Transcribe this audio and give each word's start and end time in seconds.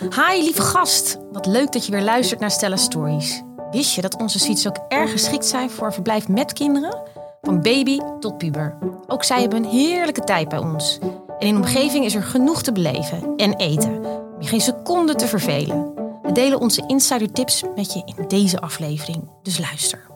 Hi, 0.00 0.42
lieve 0.42 0.62
gast. 0.62 1.18
Wat 1.32 1.46
leuk 1.46 1.72
dat 1.72 1.86
je 1.86 1.92
weer 1.92 2.02
luistert 2.02 2.40
naar 2.40 2.50
Stella 2.50 2.76
Stories. 2.76 3.42
Wist 3.70 3.94
je 3.94 4.00
dat 4.00 4.16
onze 4.16 4.38
suites 4.38 4.68
ook 4.68 4.76
erg 4.88 5.10
geschikt 5.10 5.46
zijn 5.46 5.70
voor 5.70 5.92
verblijf 5.92 6.28
met 6.28 6.52
kinderen? 6.52 7.02
Van 7.42 7.62
baby 7.62 7.98
tot 8.20 8.38
puber. 8.38 8.78
Ook 9.06 9.24
zij 9.24 9.40
hebben 9.40 9.64
een 9.64 9.70
heerlijke 9.70 10.24
tijd 10.24 10.48
bij 10.48 10.58
ons. 10.58 10.98
En 11.38 11.46
in 11.46 11.54
de 11.54 11.60
omgeving 11.60 12.04
is 12.04 12.14
er 12.14 12.22
genoeg 12.22 12.62
te 12.62 12.72
beleven 12.72 13.36
en 13.36 13.56
eten. 13.56 14.04
Om 14.04 14.42
je 14.42 14.48
geen 14.48 14.60
seconde 14.60 15.14
te 15.14 15.26
vervelen. 15.26 15.94
We 16.22 16.32
delen 16.32 16.60
onze 16.60 16.84
insider 16.86 17.32
tips 17.32 17.62
met 17.76 17.92
je 17.92 18.12
in 18.16 18.28
deze 18.28 18.60
aflevering. 18.60 19.30
Dus 19.42 19.58
luister. 19.58 20.06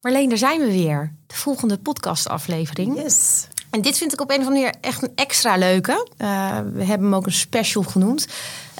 Marleen, 0.00 0.28
daar 0.28 0.38
zijn 0.38 0.60
we 0.60 0.72
weer. 0.72 1.14
De 1.26 1.34
volgende 1.34 1.78
podcastaflevering. 1.78 3.02
Yes. 3.02 3.46
En 3.72 3.80
dit 3.80 3.98
vind 3.98 4.12
ik 4.12 4.20
op 4.20 4.30
een 4.30 4.40
of 4.40 4.46
andere 4.46 4.64
manier 4.64 4.80
echt 4.80 5.02
een 5.02 5.12
extra 5.14 5.56
leuke. 5.56 6.08
Uh, 6.18 6.58
we 6.72 6.84
hebben 6.84 7.06
hem 7.06 7.14
ook 7.14 7.26
een 7.26 7.32
special 7.32 7.82
genoemd. 7.82 8.26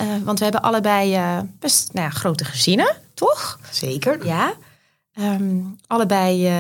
Uh, 0.01 0.07
want 0.25 0.39
we 0.39 0.45
hebben 0.45 0.63
allebei 0.63 1.17
uh, 1.17 1.39
best 1.59 1.93
nou 1.93 2.07
ja, 2.07 2.13
grote 2.13 2.45
gezinnen, 2.45 2.97
toch? 3.15 3.59
Zeker. 3.71 4.27
Ja. 4.27 4.55
Um, 5.15 5.77
allebei 5.87 6.51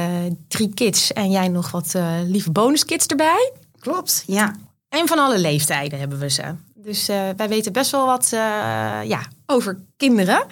drie 0.48 0.74
kids 0.74 1.12
en 1.12 1.30
jij 1.30 1.48
nog 1.48 1.70
wat 1.70 1.95
lieve 2.24 2.50
bonuskids 2.50 3.06
erbij. 3.06 3.52
Klopt, 3.78 4.24
ja. 4.27 4.55
En 4.88 5.08
van 5.08 5.19
alle 5.19 5.38
leeftijden 5.38 5.98
hebben 5.98 6.19
we 6.19 6.30
ze. 6.30 6.55
Dus 6.74 7.06
wij 7.06 7.48
weten 7.48 7.72
best 7.72 7.91
wel 7.91 8.06
wat 8.06 8.28
ja, 9.05 9.20
over 9.46 9.78
kinderen. 9.96 10.46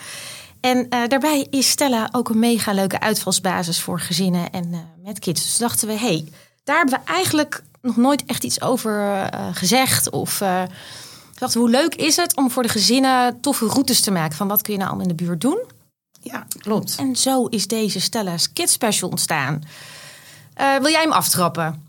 En 0.61 0.89
daarbij 0.89 1.47
is 1.51 1.71
Stella 1.71 2.09
ook 2.13 2.29
een 2.29 2.39
mega 2.39 2.73
leuke 2.73 3.01
uitvalsbasis 3.01 3.81
voor 3.81 4.01
gezinnen 4.01 4.51
en 4.51 4.89
met 5.03 5.19
kids. 5.19 5.43
Dus 5.43 5.59
dachten 5.59 5.89
we, 5.89 5.95
hey, 5.95 6.25
daar 6.65 6.77
hebben 6.77 6.99
we 6.99 7.13
eigenlijk 7.13 7.63
nog 7.83 7.97
nooit 7.97 8.25
echt 8.25 8.45
iets 8.45 8.61
over 8.61 9.01
uh, 9.01 9.47
gezegd. 9.53 10.11
Of 10.11 10.41
uh, 10.41 10.63
dacht, 11.35 11.55
hoe 11.55 11.71
leuk 11.71 11.95
is 11.95 12.17
het 12.17 12.37
om 12.37 12.51
voor 12.51 12.63
de 12.63 12.69
gezinnen 12.69 13.41
toffe 13.41 13.67
routes 13.67 14.01
te 14.01 14.11
maken? 14.11 14.37
Van 14.37 14.49
wat 14.49 14.63
kun 14.63 14.73
je 14.73 14.79
nou 14.79 14.91
allemaal 14.91 15.11
in 15.11 15.17
de 15.17 15.25
buurt 15.25 15.41
doen? 15.41 15.63
Ja, 16.23 16.47
klopt. 16.59 16.97
En 16.99 17.17
zo 17.17 17.47
is 17.47 17.67
deze 17.67 18.01
Stella's 18.01 18.53
Kids 18.53 18.73
Special 18.73 19.11
ontstaan. 19.11 19.63
Uh, 20.61 20.77
wil 20.77 20.91
jij 20.91 21.03
hem 21.03 21.13
aftrappen? 21.13 21.89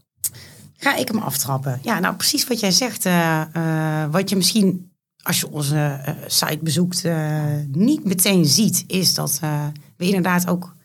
Ga 0.77 0.95
ik 0.95 1.07
hem 1.07 1.17
aftrappen? 1.17 1.79
Ja, 1.83 1.99
nou 1.99 2.15
precies 2.15 2.47
wat 2.47 2.59
jij 2.59 2.71
zegt. 2.71 3.03
wat 4.11 4.29
je 4.29 4.35
misschien 4.35 4.91
als 5.23 5.39
je 5.39 5.51
onze 5.51 6.01
site 6.27 6.59
bezoekt 6.61 7.03
niet 7.67 8.03
meteen 8.03 8.45
ziet, 8.45 8.83
is 8.87 9.13
dat 9.13 9.39
we 9.97 10.05
inderdaad 10.05 10.47
ook 10.47 10.75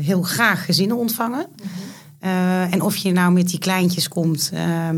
heel 0.00 0.22
graag 0.22 0.64
gezinnen 0.64 0.96
ontvangen. 0.96 1.46
Mm 1.50 1.68
-hmm. 1.68 2.03
Uh, 2.24 2.72
en 2.72 2.82
of 2.82 2.96
je 2.96 3.12
nou 3.12 3.32
met 3.32 3.48
die 3.48 3.58
kleintjes 3.58 4.08
komt 4.08 4.50
uh, 4.54 4.60
uh, 4.60 4.92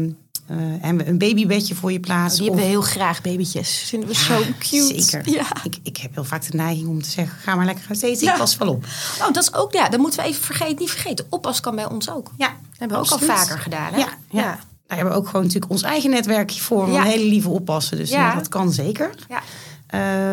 en 0.81 0.97
we 0.97 1.07
een 1.07 1.19
babybedje 1.19 1.75
voor 1.75 1.93
je 1.93 2.01
plaatsen. 2.01 2.33
Oh, 2.33 2.37
die 2.39 2.47
hebben 2.47 2.65
we 2.65 2.71
heel 2.71 2.81
graag, 2.81 3.23
babytjes. 3.23 3.85
Vinden 3.87 4.09
we 4.09 4.15
ja, 4.15 4.21
zo 4.21 4.43
cute. 4.59 5.03
Zeker. 5.03 5.31
Ja. 5.31 5.47
Ik, 5.63 5.79
ik 5.83 5.97
heb 5.97 6.15
heel 6.15 6.25
vaak 6.25 6.51
de 6.51 6.57
neiging 6.57 6.89
om 6.89 7.03
te 7.03 7.11
zeggen, 7.11 7.39
ga 7.39 7.55
maar 7.55 7.65
lekker 7.65 7.85
gaan 7.85 7.97
eten, 7.97 8.27
ja. 8.27 8.33
ik 8.33 8.39
pas 8.39 8.57
wel 8.57 8.69
op. 8.69 8.85
Oh, 9.21 9.33
dat 9.33 9.43
is 9.43 9.55
ook, 9.55 9.73
ja, 9.73 9.89
dat 9.89 10.01
moeten 10.01 10.21
we 10.21 10.27
even 10.27 10.43
vergeten, 10.43 10.77
niet 10.79 10.91
vergeten. 10.91 11.27
Oppas 11.29 11.61
kan 11.61 11.75
bij 11.75 11.89
ons 11.89 12.11
ook. 12.11 12.31
Ja. 12.37 12.47
Dat 12.47 12.79
hebben 12.79 12.99
we 12.99 13.05
ook 13.05 13.11
al 13.11 13.19
vaker 13.19 13.59
gedaan. 13.59 13.93
Hè? 13.93 13.99
Ja, 13.99 14.09
ja. 14.31 14.41
ja. 14.41 14.59
Daar 14.87 14.97
hebben 14.97 15.15
we 15.15 15.21
ook 15.21 15.27
gewoon 15.27 15.43
natuurlijk 15.43 15.73
ons 15.73 15.83
eigen 15.83 16.11
netwerkje 16.11 16.61
voor. 16.61 16.91
Ja. 16.91 17.01
Een 17.01 17.07
hele 17.07 17.29
lieve 17.29 17.49
oppassen, 17.49 17.97
dus 17.97 18.11
dat 18.11 18.49
kan 18.49 18.73
zeker. 18.73 19.11
Ja. 19.29 19.43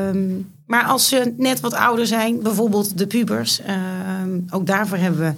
Um, 0.07 0.51
maar 0.65 0.83
als 0.83 1.07
ze 1.07 1.33
net 1.37 1.59
wat 1.59 1.73
ouder 1.73 2.07
zijn, 2.07 2.41
bijvoorbeeld 2.41 2.97
de 2.97 3.07
pubers, 3.07 3.59
um, 4.23 4.47
ook 4.49 4.65
daarvoor 4.65 4.97
hebben 4.97 5.19
we 5.19 5.33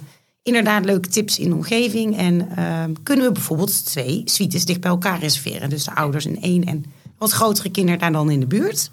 inderdaad 0.46 0.84
leuke 0.84 1.08
tips 1.08 1.38
in 1.38 1.48
de 1.48 1.54
omgeving. 1.54 2.16
En 2.16 2.48
uh, 2.58 2.84
kunnen 3.02 3.26
we 3.26 3.32
bijvoorbeeld 3.32 3.86
twee 3.86 4.22
suites 4.24 4.64
dicht 4.64 4.80
bij 4.80 4.90
elkaar 4.90 5.18
reserveren. 5.18 5.70
Dus 5.70 5.84
de 5.84 5.94
ouders 5.94 6.26
in 6.26 6.42
één 6.42 6.64
en 6.64 6.84
wat 7.18 7.30
grotere 7.30 7.70
kinderen 7.70 8.00
daar 8.00 8.12
dan 8.12 8.30
in 8.30 8.40
de 8.40 8.46
buurt. 8.46 8.90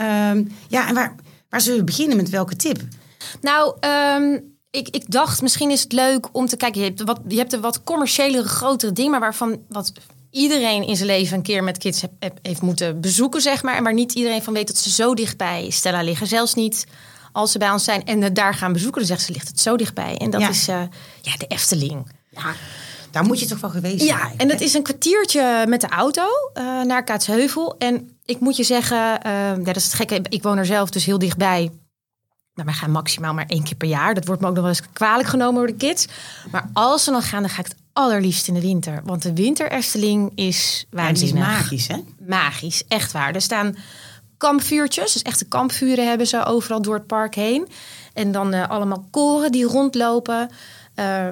Um, 0.00 0.52
ja, 0.68 0.88
en 0.88 0.94
waar, 0.94 1.14
waar 1.48 1.60
zullen 1.60 1.78
we 1.78 1.84
beginnen 1.84 2.16
met 2.16 2.28
welke 2.28 2.56
tip? 2.56 2.80
Nou, 3.40 3.76
um, 4.16 4.54
ik, 4.70 4.88
ik 4.88 5.10
dacht 5.10 5.42
misschien 5.42 5.70
is 5.70 5.82
het 5.82 5.92
leuk 5.92 6.28
om 6.32 6.46
te 6.46 6.56
kijken. 6.56 6.80
Je 6.80 6.86
hebt, 6.86 7.02
wat, 7.02 7.20
je 7.28 7.36
hebt 7.36 7.52
een 7.52 7.60
wat 7.60 7.84
commerciële, 7.84 8.42
grotere 8.42 8.92
ding, 8.92 9.10
maar 9.10 9.20
waarvan 9.20 9.58
wat 9.68 9.92
iedereen 10.30 10.86
in 10.86 10.96
zijn 10.96 11.08
leven 11.08 11.36
een 11.36 11.42
keer 11.42 11.64
met 11.64 11.78
kids 11.78 12.00
heb, 12.00 12.38
heeft 12.42 12.62
moeten 12.62 13.00
bezoeken, 13.00 13.40
zeg 13.40 13.62
maar. 13.62 13.76
En 13.76 13.82
waar 13.82 13.94
niet 13.94 14.12
iedereen 14.12 14.42
van 14.42 14.52
weet 14.52 14.66
dat 14.66 14.78
ze 14.78 14.90
zo 14.90 15.14
dichtbij 15.14 15.70
Stella 15.70 16.02
liggen. 16.02 16.26
Zelfs 16.26 16.54
niet 16.54 16.86
als 17.32 17.52
ze 17.52 17.58
bij 17.58 17.70
ons 17.70 17.84
zijn 17.84 18.04
en 18.04 18.20
het 18.22 18.34
daar 18.34 18.54
gaan 18.54 18.72
bezoeken, 18.72 18.98
dan 19.00 19.08
zegt 19.10 19.22
ze, 19.22 19.32
ligt 19.32 19.48
het 19.48 19.60
zo 19.60 19.76
dichtbij. 19.76 20.16
En 20.16 20.30
dat 20.30 20.40
Ja. 20.40 20.48
is 20.48 20.68
eh, 20.68 20.82
ja, 21.22 21.36
de 21.36 21.46
Efteling. 21.46 22.10
Ja, 22.30 22.52
daar 23.10 23.24
moet 23.24 23.40
je 23.40 23.46
toch 23.46 23.60
wel 23.60 23.70
geweest 23.70 24.04
zijn. 24.04 24.18
Ja, 24.18 24.30
en 24.36 24.48
dat 24.48 24.60
is 24.60 24.74
een 24.74 24.82
kwartiertje 24.82 25.64
met 25.68 25.80
de 25.80 25.88
auto 25.88 26.22
eh, 26.54 26.64
naar 26.82 27.04
Kaatsheuvel. 27.04 27.74
En 27.78 28.18
ik 28.24 28.40
moet 28.40 28.56
je 28.56 28.64
zeggen, 28.64 29.22
eh, 29.22 29.32
ja, 29.32 29.54
dat 29.56 29.76
is 29.76 29.84
het 29.84 29.94
gekke. 29.94 30.20
Ik 30.28 30.42
woon 30.42 30.58
er 30.58 30.66
zelf 30.66 30.90
dus 30.90 31.04
heel 31.04 31.18
dichtbij. 31.18 31.70
Maar 32.54 32.64
wij 32.64 32.74
gaan 32.74 32.90
maximaal 32.90 33.34
maar 33.34 33.46
één 33.46 33.62
keer 33.62 33.76
per 33.76 33.88
jaar. 33.88 34.14
Dat 34.14 34.26
wordt 34.26 34.40
me 34.40 34.48
ook 34.48 34.54
nog 34.54 34.62
wel 34.62 34.72
eens 34.72 34.82
kwalijk 34.92 35.28
genomen 35.28 35.54
door 35.54 35.66
de 35.66 35.86
kids. 35.86 36.06
Maar 36.50 36.70
als 36.72 37.04
ze 37.04 37.10
dan 37.10 37.22
gaan, 37.22 37.40
dan 37.40 37.50
ga 37.50 37.60
ik 37.60 37.66
het 37.66 37.76
allerliefst 37.92 38.48
in 38.48 38.54
de 38.54 38.60
winter. 38.60 39.00
Want 39.04 39.22
de 39.22 39.32
winter 39.34 39.70
Efteling 39.72 40.32
is 40.34 40.86
Ja, 40.90 41.02
het 41.02 41.16
is 41.16 41.20
waanzinnig. 41.30 41.46
magisch, 41.48 41.86
hè? 41.88 41.96
Magisch, 42.26 42.82
echt 42.88 43.12
waar. 43.12 43.34
Er 43.34 43.40
staan 43.40 43.76
kampvuurtjes, 44.40 45.12
dus 45.12 45.22
echte 45.22 45.44
kampvuren 45.44 46.08
hebben 46.08 46.26
ze 46.26 46.44
overal 46.44 46.82
door 46.82 46.94
het 46.94 47.06
park 47.06 47.34
heen. 47.34 47.68
En 48.12 48.32
dan 48.32 48.52
eh, 48.52 48.68
allemaal 48.68 49.04
koren 49.10 49.52
die 49.52 49.64
rondlopen. 49.64 50.50
Eh 50.94 51.28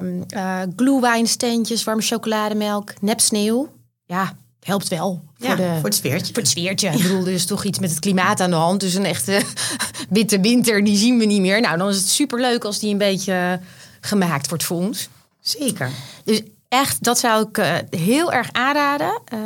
glühweinsteentjes, 0.75 1.83
warme 1.83 2.01
chocolademelk, 2.01 2.93
nep 3.01 3.19
sneeuw. 3.19 3.69
Ja, 4.05 4.33
helpt 4.59 4.87
wel. 4.87 5.21
Ja, 5.37 5.47
voor, 5.47 5.55
de, 5.55 5.73
voor 5.73 5.83
het 5.83 5.95
sfeertje. 5.95 6.33
voor 6.33 6.41
het 6.41 6.51
sfeertje. 6.51 6.89
Ik 6.89 7.01
bedoel, 7.01 7.25
er 7.25 7.31
is 7.31 7.45
toch 7.45 7.63
iets 7.63 7.79
met 7.79 7.89
het 7.89 7.99
klimaat 7.99 8.39
aan 8.39 8.49
de 8.49 8.55
hand. 8.55 8.79
Dus 8.79 8.93
een 8.93 9.05
echte 9.05 9.41
witte 10.09 10.39
winter, 10.39 10.83
die 10.83 10.97
zien 10.97 11.17
we 11.17 11.25
niet 11.25 11.41
meer. 11.41 11.61
Nou, 11.61 11.77
dan 11.77 11.89
is 11.89 11.97
het 11.97 12.09
superleuk 12.09 12.63
als 12.63 12.79
die 12.79 12.91
een 12.91 12.97
beetje 12.97 13.59
gemaakt 13.99 14.49
wordt 14.49 14.63
voor 14.63 14.77
ons. 14.77 15.09
Zeker. 15.41 15.91
Dus 16.23 16.41
echt, 16.69 17.03
dat 17.03 17.19
zou 17.19 17.47
ik 17.47 17.57
eh, 17.57 17.75
heel 17.89 18.31
erg 18.31 18.51
aanraden. 18.51 19.21
Eh, 19.25 19.39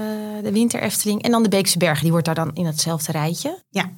de 0.43 0.51
Winter 0.51 0.81
Efteling. 0.81 1.21
En 1.21 1.31
dan 1.31 1.43
de 1.43 1.49
Beekse 1.49 1.77
Bergen, 1.77 2.01
die 2.01 2.11
wordt 2.11 2.25
daar 2.25 2.35
dan 2.35 2.51
in 2.53 2.65
hetzelfde 2.65 3.11
rijtje. 3.11 3.63
Ja. 3.69 3.91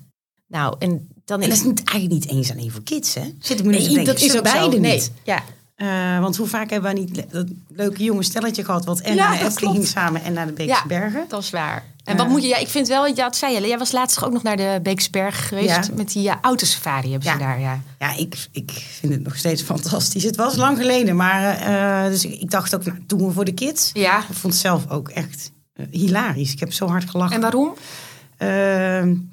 Nou, 0.48 0.76
en 0.80 1.08
dan 1.26 1.42
En 1.42 1.50
is 1.50 1.58
dat 1.58 1.58
is 1.58 1.64
niet, 1.64 1.88
eigenlijk 1.90 2.24
niet 2.24 2.36
eens 2.36 2.52
alleen 2.52 2.72
voor 2.72 2.84
kids, 2.84 3.14
hè? 3.14 3.34
Zit 3.40 3.60
ik 3.60 3.66
me 3.66 3.72
Nee, 3.72 4.06
dat 4.06 4.22
is 4.22 4.38
ook 4.38 4.44
beide 4.44 4.70
niet. 4.70 4.82
Nee. 4.82 5.02
Ja. 5.24 5.44
Eh, 5.76 6.20
want 6.20 6.38
hoe 6.38 6.48
vaak 6.48 6.70
hebben 6.70 6.94
we 6.94 7.00
niet 7.00 7.24
dat 7.32 7.46
leuke 7.70 8.04
jonge 8.04 8.24
stelletje 8.24 8.64
gehad... 8.66 8.86
wat 8.86 9.00
en 9.00 9.16
Ja, 9.16 9.30
naar 9.30 9.38
de 9.40 9.46
Efteling 9.46 9.88
samen 9.88 10.24
en 10.24 10.34
naar 10.34 10.46
de 10.46 10.52
Beekse 10.52 10.74
Ja. 10.76 10.86
Bergen. 10.88 11.26
Dat 11.28 11.42
is 11.44 11.50
waar. 11.50 11.84
En 12.04 12.14
Ja. 12.16 12.24
wat 12.24 12.30
moet 12.30 12.42
je, 12.42 12.48
ja, 12.48 12.58
ik 12.58 12.68
vind 12.68 12.88
wel, 12.88 13.06
ja, 13.08 13.14
dat 13.14 13.36
zei 13.36 13.54
je, 13.54 13.68
jij 13.68 13.78
was 13.78 13.92
laatst 13.92 14.24
ook 14.24 14.32
nog 14.34 14.44
naar 14.44 14.58
de 14.58 14.80
Beekse 14.84 15.10
Bergen 15.10 15.44
geweest. 15.44 15.68
Ja. 15.68 15.84
Met 15.96 16.12
die 16.12 16.28
uh, 16.28 16.34
autosafari 16.42 17.10
hebben 17.12 17.30
ze 17.32 17.38
Ja. 17.38 17.46
daar, 17.46 17.60
ja. 17.60 17.80
Ja, 18.00 18.16
ik, 18.18 18.48
ik 18.52 18.72
vind 19.00 19.14
het 19.14 19.24
nog 19.24 19.36
steeds 19.36 19.62
fantastisch. 19.62 20.24
Het 20.24 20.36
was 20.36 20.56
lang 20.56 20.78
geleden, 20.78 21.16
maar 21.16 21.58
eh, 21.58 22.10
dus 22.12 22.26
ik, 22.26 22.52
dacht 22.52 22.76
ook, 22.76 22.86
nou, 22.86 22.98
doen 23.08 23.26
we 23.28 23.32
voor 23.34 23.46
de 23.46 23.54
kids. 23.54 23.90
Ja. 23.94 24.18
Ik 24.20 24.26
vond 24.36 24.54
het 24.54 24.62
zelf 24.62 24.90
ook 24.90 25.10
echt 25.10 25.52
eh, 25.74 25.86
hilarisch. 25.92 26.52
Ik 26.52 26.60
heb 26.60 26.74
zo 26.74 26.88
hard 26.88 27.10
gelachen. 27.10 27.36
En 27.36 27.42
waarom? 27.42 27.74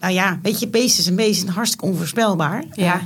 Nou 0.01 0.13
ja, 0.13 0.39
weet 0.43 0.59
je, 0.61 0.69
beesten 0.69 1.01
is 1.01 1.07
een 1.07 1.17
beest 1.17 1.49
hartstikke 1.49 1.85
onvoorspelbaar. 1.87 2.65
Ja. 2.73 3.01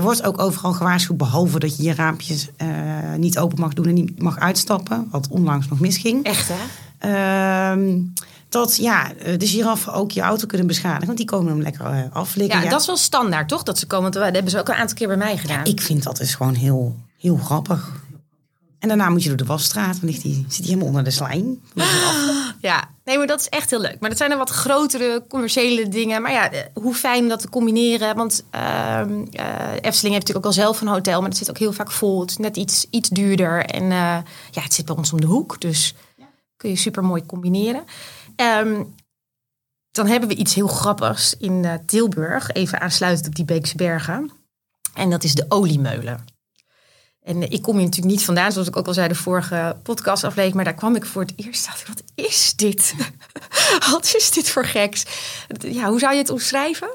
Er 0.00 0.06
wordt 0.06 0.22
ook 0.22 0.40
overal 0.40 0.72
gewaarschuwd, 0.72 1.16
behalve 1.16 1.58
dat 1.58 1.76
je 1.76 1.82
je 1.82 1.94
raampjes 1.94 2.48
eh, 2.56 2.68
niet 3.16 3.38
open 3.38 3.60
mag 3.60 3.72
doen 3.72 3.86
en 3.86 3.94
niet 3.94 4.22
mag 4.22 4.38
uitstappen. 4.38 5.08
Wat 5.10 5.28
onlangs 5.28 5.68
nog 5.68 5.80
misging. 5.80 6.24
Echt, 6.24 6.50
hè? 6.52 6.60
Ehm, 6.98 8.00
dat 8.48 8.76
ja, 8.76 9.12
eh, 9.14 9.38
de 9.38 9.46
giraffen 9.46 9.92
ook 9.92 10.10
je 10.10 10.20
auto 10.20 10.46
kunnen 10.46 10.66
beschadigen, 10.66 11.06
want 11.06 11.18
die 11.18 11.26
komen 11.26 11.52
hem 11.52 11.62
lekker 11.62 11.86
eh, 11.86 12.02
aflikken. 12.12 12.62
Ja, 12.62 12.68
dat 12.68 12.80
is 12.80 12.86
wel 12.86 12.96
standaard, 12.96 13.48
toch? 13.48 13.62
Dat 13.62 13.78
ze 13.78 13.86
komen, 13.86 14.12
dat 14.12 14.22
hebben 14.22 14.50
ze 14.50 14.58
ook 14.58 14.68
een 14.68 14.74
aantal 14.74 14.96
keer 14.96 15.06
bij 15.06 15.16
mij 15.16 15.36
gedaan. 15.36 15.64
Ik 15.64 15.80
vind 15.80 16.02
dat 16.02 16.16
dus 16.16 16.34
gewoon 16.34 16.54
heel, 16.54 16.96
heel 17.18 17.36
grappig. 17.36 17.92
En 18.78 18.88
daarna 18.88 19.08
moet 19.08 19.22
je 19.22 19.28
door 19.28 19.38
de 19.38 19.44
wasstraat, 19.44 20.00
dan 20.00 20.10
ligt 20.10 20.22
die, 20.22 20.44
zit 20.48 20.56
hij 20.56 20.66
helemaal 20.66 20.86
onder 20.86 21.04
de 21.04 21.10
slijm. 21.10 21.60
Ja, 22.60 22.88
nee, 23.10 23.18
maar 23.18 23.26
dat 23.26 23.40
is 23.40 23.48
echt 23.48 23.70
heel 23.70 23.80
leuk. 23.80 24.00
Maar 24.00 24.08
dat 24.08 24.18
zijn 24.18 24.30
dan 24.30 24.38
wat 24.38 24.50
grotere 24.50 25.24
commerciële 25.28 25.88
dingen. 25.88 26.22
Maar 26.22 26.32
ja, 26.32 26.50
eh, 26.50 26.60
hoe 26.74 26.94
fijn 26.94 27.22
om 27.22 27.28
dat 27.28 27.40
te 27.40 27.48
combineren. 27.48 28.16
Want 28.16 28.44
ehm 28.50 29.24
eh, 29.32 29.72
Efteling 29.72 30.14
heeft 30.14 30.26
natuurlijk 30.26 30.36
ook 30.36 30.42
wel 30.42 30.52
zelf 30.52 30.80
een 30.80 30.88
hotel, 30.88 31.20
maar 31.20 31.28
het 31.28 31.38
zit 31.38 31.50
ook 31.50 31.58
heel 31.58 31.72
vaak 31.72 31.90
vol. 31.90 32.20
Het 32.20 32.30
is 32.30 32.36
net 32.36 32.56
iets, 32.56 32.86
iets 32.90 33.08
duurder. 33.08 33.64
En 33.64 33.82
eh, 33.82 34.18
ja, 34.50 34.62
het 34.62 34.74
zit 34.74 34.84
bij 34.84 34.96
ons 34.96 35.12
om 35.12 35.20
de 35.20 35.26
hoek, 35.26 35.60
dus 35.60 35.94
kun 36.56 36.70
je 36.70 36.76
super 36.76 37.04
mooi 37.04 37.26
combineren. 37.26 37.84
Ehm, 38.36 38.84
dan 39.90 40.06
hebben 40.06 40.28
we 40.28 40.34
iets 40.34 40.54
heel 40.54 40.66
grappigs 40.66 41.36
in 41.36 41.80
Tilburg, 41.86 42.50
even 42.50 42.80
aansluitend 42.80 43.26
op 43.26 43.34
die 43.34 43.44
Beekse 43.44 43.76
Bergen. 43.76 44.30
En 44.94 45.10
dat 45.10 45.24
is 45.24 45.34
de 45.34 45.44
oliemeulen. 45.48 46.24
En 47.22 47.50
ik 47.50 47.62
kom 47.62 47.74
hier 47.76 47.84
natuurlijk 47.84 48.12
niet 48.14 48.24
vandaan, 48.24 48.52
zoals 48.52 48.68
ik 48.68 48.76
ook 48.76 48.86
al 48.86 48.94
zei 48.94 49.08
de 49.08 49.14
vorige 49.14 49.76
podcastaflevering. 49.82 50.54
Maar 50.54 50.64
daar 50.64 50.74
kwam 50.74 50.96
ik 50.96 51.06
voor 51.06 51.22
het 51.22 51.32
eerst. 51.36 51.66
Dacht 51.66 51.80
ik, 51.80 51.86
wat 51.86 52.02
is 52.14 52.52
dit? 52.56 52.94
wat 53.90 54.14
is 54.16 54.30
dit 54.30 54.50
voor 54.50 54.64
geks? 54.66 55.04
Ja, 55.58 55.88
hoe 55.88 55.98
zou 55.98 56.12
je 56.12 56.18
het 56.18 56.30
omschrijven? 56.30 56.88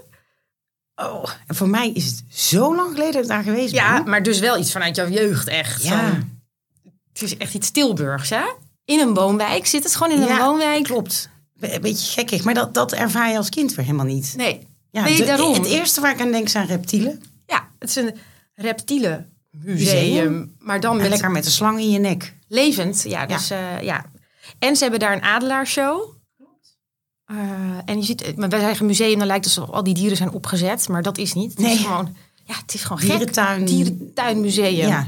Oh, 0.95 1.30
en 1.48 1.56
voor 1.56 1.69
mij 1.69 1.92
is 1.92 2.06
het 2.06 2.24
zo 2.30 2.75
lang 2.75 2.92
geleden 2.92 3.13
dat 3.13 3.22
ik 3.24 3.27
daar 3.27 3.44
geweest 3.44 3.74
Ja, 3.74 4.01
ben. 4.01 4.10
maar 4.10 4.24
dus 4.24 4.39
wel 4.39 4.57
iets 4.57 4.72
vanuit 4.72 4.95
jouw 4.95 5.10
jeugd 5.10 5.48
echt. 5.48 5.83
Ja. 5.83 6.10
Van- 6.10 6.39
het 7.13 7.22
is 7.22 7.38
echt 7.38 7.54
iets 7.54 7.72
Tilburgs, 7.72 8.30
hè? 8.30 8.44
In 8.86 9.00
een 9.00 9.13
woonwijk. 9.13 9.66
Zit 9.66 9.83
het 9.83 9.95
gewoon 9.95 10.13
in 10.16 10.22
een 10.22 10.27
Ja, 10.27 10.45
woonwijk? 10.45 10.83
Klopt. 10.83 11.30
Een 11.60 11.81
beetje 11.81 12.12
gekkig, 12.12 12.44
maar 12.44 12.54
dat, 12.54 12.74
dat 12.74 12.92
ervaar 12.94 13.31
je 13.31 13.38
als 13.38 13.50
kind 13.50 13.74
weer 13.75 13.86
helemaal 13.86 14.06
niet. 14.06 14.33
Nee. 14.38 14.68
Ja, 14.92 15.04
nee, 15.04 15.18
de- 15.18 15.25
daarom. 15.25 15.54
Het 15.54 15.66
eerste 15.66 16.01
waar 16.01 16.12
ik 16.13 16.22
aan 16.22 16.31
denk 16.31 16.48
zijn 16.50 16.68
reptielen. 16.68 17.24
Ja, 17.45 17.68
het 17.80 17.89
is 17.89 17.95
een 17.95 18.16
reptiele 18.56 19.25
museum. 19.63 20.56
Maar 20.60 20.80
dan 20.80 20.98
met 20.98 21.10
lekker 21.10 21.31
met 21.31 21.46
een 21.46 21.52
slang 21.52 21.80
in 21.80 21.90
je 21.90 22.00
nek. 22.00 22.36
levend. 22.48 23.04
Ja, 23.07 23.25
dus 23.25 23.48
ja. 23.48 23.80
ja. 23.80 24.06
En 24.60 24.75
ze 24.75 24.81
hebben 24.81 25.00
daar 25.00 25.13
een 25.13 25.22
adelaarshow. 25.24 26.13
Eh, 27.25 27.38
en 27.86 27.98
je 27.98 28.04
ziet, 28.04 28.38
maar 28.38 28.50
wij 28.50 28.60
zeggen 28.60 28.86
museum, 28.86 29.18
dan 29.18 29.28
lijkt 29.28 29.46
het 29.46 29.57
alsof 29.57 29.75
al 29.75 29.84
die 29.84 29.94
dieren 29.94 30.18
zijn 30.18 30.31
opgezet. 30.31 30.88
Maar 30.88 31.02
dat 31.02 31.18
is 31.18 31.34
niet. 31.34 31.50
Het 31.52 31.60
Nee. 31.60 31.74
is 31.74 31.81
gewoon, 31.81 32.16
ja, 32.46 32.56
het 32.56 32.74
is 32.74 32.81
gewoon 32.84 32.98
gek. 33.00 33.10
Dierentuin. 33.10 33.66
Dierentuinmuseum. 33.66 34.88
Ja. 34.88 35.07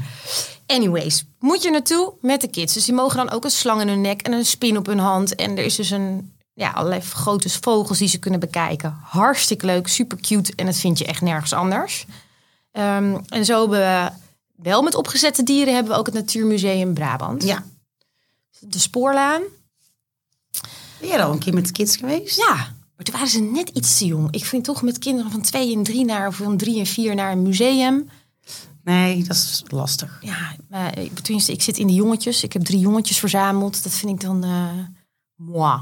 Anyways, 0.66 1.24
moet 1.38 1.62
je 1.62 1.70
naartoe 1.70 2.12
met 2.20 2.40
de 2.40 2.48
kids. 2.48 2.74
Dus 2.74 2.84
die 2.84 2.94
mogen 2.94 3.16
dan 3.16 3.30
ook 3.30 3.44
een 3.44 3.50
slang 3.50 3.80
in 3.80 3.88
hun 3.88 4.00
nek 4.00 4.22
en 4.22 4.32
een 4.32 4.44
spin 4.44 4.76
op 4.76 4.86
hun 4.86 4.98
hand. 4.98 5.34
En 5.34 5.50
er 5.56 5.64
is 5.64 5.74
dus 5.76 5.90
een, 5.90 6.32
ja, 6.54 6.70
allerlei 6.70 7.00
grote 7.00 7.48
vogels 7.50 7.98
die 7.98 8.08
ze 8.08 8.18
kunnen 8.18 8.40
bekijken. 8.40 8.96
Hartstikke 9.02 9.66
leuk, 9.66 9.88
super 9.88 10.18
cute. 10.20 10.52
En 10.56 10.66
dat 10.66 10.76
vind 10.76 10.98
je 10.98 11.04
echt 11.06 11.20
nergens 11.20 11.52
anders. 11.52 12.06
Ehm, 12.72 13.16
en 13.28 13.44
zo 13.44 13.60
hebben 13.60 13.78
we, 13.78 14.10
wel 14.62 14.82
met 14.82 14.94
opgezette 14.94 15.42
dieren, 15.42 15.74
hebben 15.74 15.92
we 15.92 15.98
ook 15.98 16.06
het 16.06 16.14
Natuurmuseum 16.14 16.94
Brabant. 16.94 17.42
Ja. 17.42 17.64
De 18.60 18.78
Spoorlaan. 18.78 19.42
Ben 21.00 21.08
jij 21.08 21.24
al 21.24 21.32
een 21.32 21.38
keer 21.38 21.54
met 21.54 21.66
de 21.66 21.72
kids 21.72 21.96
geweest? 21.96 22.36
Ja, 22.36 22.54
maar 22.96 23.04
toen 23.04 23.14
waren 23.14 23.28
ze 23.28 23.40
net 23.40 23.68
iets 23.68 23.98
te 23.98 24.06
jong. 24.06 24.28
Ik 24.34 24.44
vind 24.44 24.64
toch 24.64 24.82
met 24.82 24.98
kinderen 24.98 25.30
van 25.30 25.42
twee 25.42 25.74
en 25.74 25.82
drie 25.82 26.04
naar, 26.04 26.26
of 26.28 26.36
van 26.36 26.56
drie 26.56 26.78
en 26.78 26.86
vier 26.86 27.14
naar 27.14 27.32
een 27.32 27.42
museum. 27.42 28.08
Nee, 28.84 29.24
dat 29.24 29.36
is 29.36 29.62
lastig. 29.68 30.18
Ja, 30.20 30.56
maar 30.68 30.98
ik- 30.98 31.18
tenminste, 31.18 31.52
ik 31.52 31.62
zit 31.62 31.78
in 31.78 31.86
de 31.86 31.92
jongetjes. 31.94 32.42
Ik 32.42 32.52
heb 32.52 32.62
drie 32.64 32.78
jongetjes 32.78 33.18
verzameld. 33.18 33.82
Dat 33.82 33.92
vind 33.92 34.12
ik 34.12 34.20
dan 34.20 34.44
eh 34.44 34.72
moi. 35.34 35.80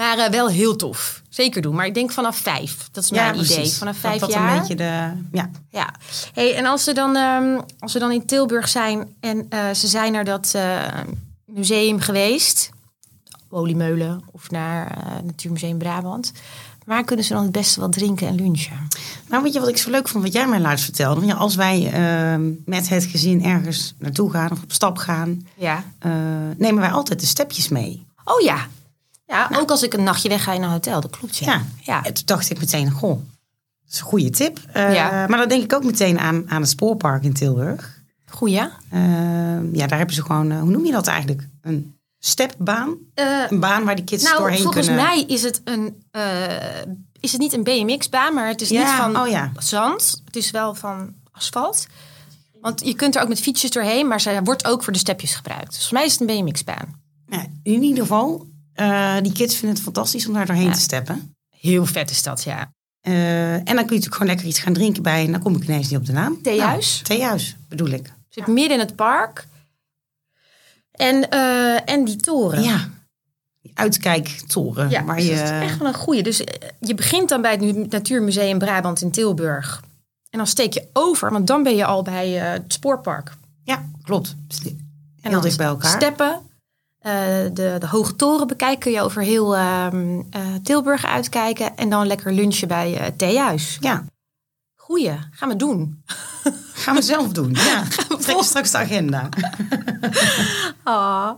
Maar 0.00 0.18
eh, 0.18 0.30
wel 0.30 0.48
heel 0.48 0.76
tof. 0.76 1.22
Zeker 1.28 1.62
doen. 1.62 1.74
Maar 1.74 1.86
ik 1.86 1.94
denk 1.94 2.10
vanaf 2.12 2.36
vijf. 2.36 2.88
Dat 2.92 3.04
is 3.04 3.10
mijn 3.10 3.40
idee. 3.40 3.70
Vanaf 3.70 3.96
vijf 3.96 4.20
dat 4.20 4.32
jaar. 4.32 4.52
een 4.52 4.58
beetje 4.60 4.74
de... 4.74 5.12
Ja. 5.32 5.50
Ja. 5.70 5.94
Hey, 6.34 6.54
en 6.56 6.66
als 6.66 6.84
ze, 6.84 6.92
dan, 6.92 7.16
ehm, 7.16 7.60
als 7.78 7.92
ze 7.92 7.98
dan 7.98 8.12
in 8.12 8.26
Tilburg 8.26 8.68
zijn 8.68 9.14
en 9.20 9.46
eh, 9.48 9.70
ze 9.70 9.86
zijn 9.86 10.12
naar 10.12 10.24
dat 10.24 10.52
eh, 10.54 10.78
museum 11.44 12.00
geweest, 12.00 12.70
Oliemeulen 13.48 14.22
of 14.32 14.50
naar 14.50 14.98
Natuurmuseum 15.24 15.78
Brabant, 15.78 16.32
waar 16.86 17.04
kunnen 17.04 17.24
ze 17.24 17.32
dan 17.32 17.42
het 17.42 17.52
beste 17.52 17.80
wat 17.80 17.92
drinken 17.92 18.26
en 18.28 18.34
lunchen? 18.34 18.88
Nou, 19.28 19.42
weet 19.42 19.52
je 19.52 19.60
wat 19.60 19.68
ik 19.68 19.76
zo 19.76 19.90
leuk 19.90 20.08
vond, 20.08 20.24
wat 20.24 20.32
jij 20.32 20.46
mij 20.46 20.60
laatst 20.60 20.84
vertelde? 20.84 21.20
Want 21.20 21.32
ja, 21.32 21.38
als 21.38 21.54
wij 21.54 21.90
ehm, 21.92 22.50
met 22.64 22.88
het 22.88 23.04
gezin 23.04 23.44
ergens 23.44 23.94
naartoe 23.98 24.30
gaan 24.30 24.50
of 24.50 24.62
op 24.62 24.72
stap 24.72 24.96
gaan, 24.96 25.46
Ja. 25.54 25.84
nemen 26.56 26.80
wij 26.80 26.90
altijd 26.90 27.20
de 27.20 27.26
stepjes 27.26 27.68
mee. 27.68 28.06
Oh 28.24 28.40
ja. 28.40 28.66
Ja, 29.30 29.50
ook 29.54 29.70
als 29.70 29.82
ik 29.82 29.94
een 29.94 30.02
nachtje 30.02 30.28
wegga 30.28 30.52
in 30.52 30.62
een 30.62 30.70
hotel, 30.70 31.00
dat 31.00 31.16
klopt 31.16 31.36
ja. 31.36 31.52
Ja. 31.52 31.62
ja. 31.82 32.02
En 32.04 32.14
toen 32.14 32.22
dacht 32.26 32.50
ik 32.50 32.58
meteen, 32.58 32.90
goh, 32.90 33.18
dat 33.84 33.92
is 33.92 33.98
een 34.00 34.04
goede 34.06 34.30
tip. 34.30 34.58
Eh, 34.72 34.94
Ja. 34.94 35.26
Maar 35.28 35.38
dan 35.38 35.48
denk 35.48 35.62
ik 35.62 35.72
ook 35.72 35.84
meteen 35.84 36.18
aan, 36.18 36.50
aan 36.50 36.60
het 36.60 36.70
spoorpark 36.70 37.22
in 37.22 37.32
Tilburg. 37.32 37.98
Goeie. 38.26 38.58
Eh, 38.90 39.72
ja, 39.72 39.86
daar 39.86 39.98
hebben 39.98 40.14
ze 40.14 40.22
gewoon, 40.22 40.50
eh, 40.50 40.60
hoe 40.60 40.70
noem 40.70 40.84
je 40.86 40.92
dat 40.92 41.06
eigenlijk? 41.06 41.48
Een 41.62 41.94
stepbaan? 42.18 42.94
Eh, 43.14 43.26
Een 43.48 43.60
baan 43.60 43.84
waar 43.84 43.96
die 43.96 44.04
kids 44.04 44.22
nou, 44.24 44.38
doorheen 44.38 44.62
volgens 44.62 44.86
kunnen. 44.86 45.04
mij 45.04 45.24
is 45.26 45.42
het, 45.42 45.60
een, 45.64 46.02
is 47.20 47.32
het 47.32 47.40
niet 47.40 47.52
een 47.52 47.62
BMX-baan, 47.62 48.34
maar 48.34 48.48
het 48.48 48.60
is 48.60 48.68
Ja, 48.68 48.78
niet 48.80 49.14
van 49.14 49.22
oh 49.22 49.28
ja. 49.28 49.52
zand. 49.56 50.22
Het 50.24 50.36
is 50.36 50.50
wel 50.50 50.74
van 50.74 51.14
asfalt. 51.32 51.86
Want 52.60 52.84
je 52.84 52.94
kunt 52.94 53.16
er 53.16 53.22
ook 53.22 53.28
met 53.28 53.40
fietsjes 53.40 53.70
doorheen, 53.70 54.08
maar 54.08 54.20
ze 54.20 54.40
wordt 54.44 54.64
ook 54.66 54.82
voor 54.84 54.92
de 54.92 54.98
stepjes 54.98 55.34
gebruikt. 55.34 55.66
Dus 55.66 55.74
volgens 55.88 55.92
mij 55.92 56.04
is 56.04 56.12
het 56.12 56.20
een 56.20 56.44
BMX-baan. 56.44 57.00
Ja, 57.28 57.46
in 57.62 57.82
ieder 57.82 58.02
geval, 58.02 58.46
eh, 58.72 59.16
die 59.22 59.32
kids 59.32 59.54
vinden 59.56 59.74
het 59.74 59.84
fantastisch 59.84 60.26
om 60.26 60.32
daar 60.34 60.46
doorheen 60.46 60.64
Ja. 60.66 60.72
te 60.72 60.80
steppen. 60.80 61.34
Heel 61.50 61.86
vet 61.86 62.10
is 62.10 62.22
dat, 62.22 62.42
ja. 62.42 62.72
Eh, 63.00 63.52
en 63.54 63.64
dan 63.64 63.64
kun 63.64 63.74
je 63.74 63.76
natuurlijk 63.84 64.12
gewoon 64.12 64.28
lekker 64.28 64.46
iets 64.46 64.58
gaan 64.58 64.72
drinken 64.72 65.02
bij. 65.02 65.24
En 65.24 65.32
dan 65.32 65.40
kom 65.42 65.56
ik 65.56 65.62
ineens 65.64 65.88
niet 65.90 65.98
op 65.98 66.06
de 66.06 66.12
naam. 66.12 66.42
Theehuis? 66.42 66.92
Nou, 66.92 67.04
theehuis, 67.04 67.56
bedoel 67.68 67.88
ik. 67.88 68.12
Zit 68.28 68.46
midden 68.46 68.72
in 68.72 68.86
het 68.86 68.96
park. 68.96 69.46
En, 70.92 71.30
eh, 71.30 71.90
en 71.90 72.04
die 72.04 72.16
toren. 72.16 72.62
Ja. 72.62 72.88
Die 73.62 73.70
uitkijktoren. 73.74 74.90
Ja, 74.90 75.04
waar 75.04 75.16
dus 75.16 75.24
je... 75.24 75.30
dat 75.34 75.44
is 75.44 75.50
echt 75.50 75.78
wel 75.78 75.88
een 75.88 75.94
goeie. 75.94 76.22
Dus 76.22 76.42
je 76.80 76.94
begint 76.94 77.28
dan 77.28 77.42
bij 77.42 77.52
het 77.52 77.90
Natuurmuseum 77.90 78.58
Brabant 78.58 79.00
in 79.00 79.10
Tilburg. 79.10 79.82
En 80.30 80.38
dan 80.38 80.46
steek 80.46 80.72
je 80.74 80.88
over, 80.92 81.30
want 81.30 81.46
dan 81.46 81.62
ben 81.62 81.76
je 81.76 81.84
al 81.84 82.02
bij 82.02 82.28
het 82.30 82.72
spoorpark. 82.72 83.36
Ja, 83.64 83.88
klopt. 84.02 84.34
En 84.64 84.76
Heel 85.20 85.30
dan 85.32 85.42
dicht 85.42 85.56
bij 85.56 85.66
elkaar. 85.66 85.90
Steppen. 85.90 86.40
Eh, 87.00 87.12
de, 87.52 87.76
de 87.78 87.86
hoge 87.86 88.16
toren 88.16 88.46
bekijken. 88.46 88.78
Kun 88.78 88.92
je 88.92 89.00
over 89.00 89.22
heel 89.22 89.56
ehm, 89.56 90.22
eh, 90.30 90.40
Tilburg 90.62 91.04
uitkijken. 91.04 91.76
En 91.76 91.90
dan 91.90 92.06
lekker 92.06 92.32
lunchen 92.32 92.68
bij 92.68 92.96
eh, 92.96 93.04
het 93.04 93.18
theehuis. 93.18 93.78
Ja, 93.80 94.04
Goeie, 94.74 95.18
gaan 95.30 95.48
we 95.48 95.56
doen. 95.56 96.02
gaan 96.84 96.94
we 96.94 97.02
zelf 97.02 97.28
doen. 97.28 97.52
Ja, 97.52 97.84
we 98.08 98.16
trekken 98.16 98.44
straks 98.44 98.70
de 98.70 98.78
agenda. 98.78 99.28
Ah. 100.82 101.30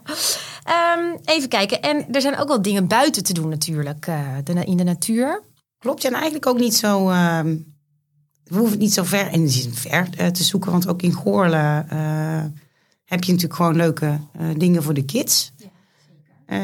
Ehm, 0.64 1.16
even 1.24 1.48
kijken. 1.48 1.82
En 1.82 2.12
er 2.12 2.20
zijn 2.20 2.38
ook 2.38 2.48
wel 2.48 2.62
dingen 2.62 2.88
buiten 2.88 3.24
te 3.24 3.32
doen 3.32 3.48
natuurlijk. 3.48 4.06
de, 4.44 4.64
in 4.64 4.76
de 4.76 4.84
natuur. 4.84 5.42
Klopt, 5.78 6.02
ja, 6.02 6.08
en 6.08 6.14
eigenlijk 6.14 6.46
ook 6.46 6.58
niet 6.58 6.74
zo... 6.74 7.08
ehm, 7.08 7.56
we 8.44 8.54
hoeven 8.54 8.70
het 8.70 8.80
niet 8.80 8.92
zo 8.92 9.04
ver, 9.04 9.32
de 9.32 9.48
zin 9.48 9.74
ver 9.74 10.32
te 10.32 10.44
zoeken. 10.44 10.70
Want 10.70 10.88
ook 10.88 11.02
in 11.02 11.12
Goorlen 11.12 11.86
heb 13.12 13.24
je 13.24 13.32
natuurlijk 13.32 13.60
gewoon 13.60 13.76
leuke 13.76 14.18
eh, 14.38 14.46
dingen 14.56 14.82
voor 14.82 14.94
de 14.94 15.04
kids. 15.04 15.52
Eh, 16.46 16.58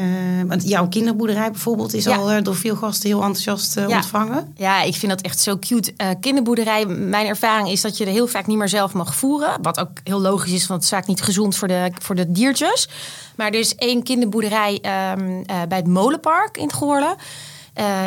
want 0.47 0.67
jouw 0.69 0.87
kinderboerderij 0.87 1.51
bijvoorbeeld 1.51 1.93
is 1.93 2.03
Ja. 2.03 2.15
al 2.15 2.31
eh, 2.31 2.43
door 2.43 2.55
veel 2.55 2.75
gasten 2.75 3.09
heel 3.09 3.17
enthousiast 3.23 3.73
Ja. 3.73 3.87
ontvangen. 3.87 4.51
Ja, 4.55 4.81
ik 4.81 4.95
vind 4.95 5.11
dat 5.11 5.21
echt 5.21 5.39
zo 5.39 5.57
cute. 5.59 5.93
Kinderboerderij, 6.19 6.85
mijn 6.85 7.27
ervaring 7.27 7.69
is 7.69 7.81
dat 7.81 7.97
je 7.97 8.05
er 8.05 8.11
heel 8.11 8.27
vaak 8.27 8.47
niet 8.47 8.57
meer 8.57 8.69
zelf 8.69 8.93
mag 8.93 9.15
voeren. 9.15 9.61
Wat 9.61 9.79
ook 9.79 9.89
heel 10.03 10.21
logisch 10.21 10.51
is, 10.51 10.67
want 10.67 10.83
het 10.83 10.91
is 10.91 10.97
vaak 10.97 11.07
niet 11.07 11.21
gezond 11.21 11.55
voor 11.55 11.67
de, 11.67 11.91
voor 12.01 12.15
de 12.15 12.31
diertjes. 12.31 12.89
Maar 13.35 13.47
er 13.47 13.59
is 13.59 13.75
één 13.75 14.03
kinderboerderij 14.03 14.79
ehm, 14.81 15.43
eh, 15.45 15.61
bij 15.67 15.77
het 15.77 15.87
Molenpark 15.87 16.57
in 16.57 16.63
het 16.63 16.73
Goorlen. 16.73 17.15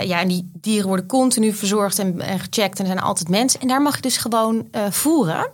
Ja, 0.03 0.21
en 0.21 0.29
die 0.29 0.51
dieren 0.61 0.87
worden 0.87 1.07
continu 1.07 1.53
verzorgd 1.53 1.99
en, 1.99 2.21
en 2.21 2.39
gecheckt. 2.39 2.79
En 2.79 2.85
er 2.85 2.91
zijn 2.93 3.01
altijd 3.05 3.29
mensen. 3.29 3.61
En 3.61 3.69
daar 3.69 3.83
mag 3.83 3.97
je 3.97 4.03
dus 4.03 4.17
gewoon 4.17 4.67
voeren. 4.91 5.51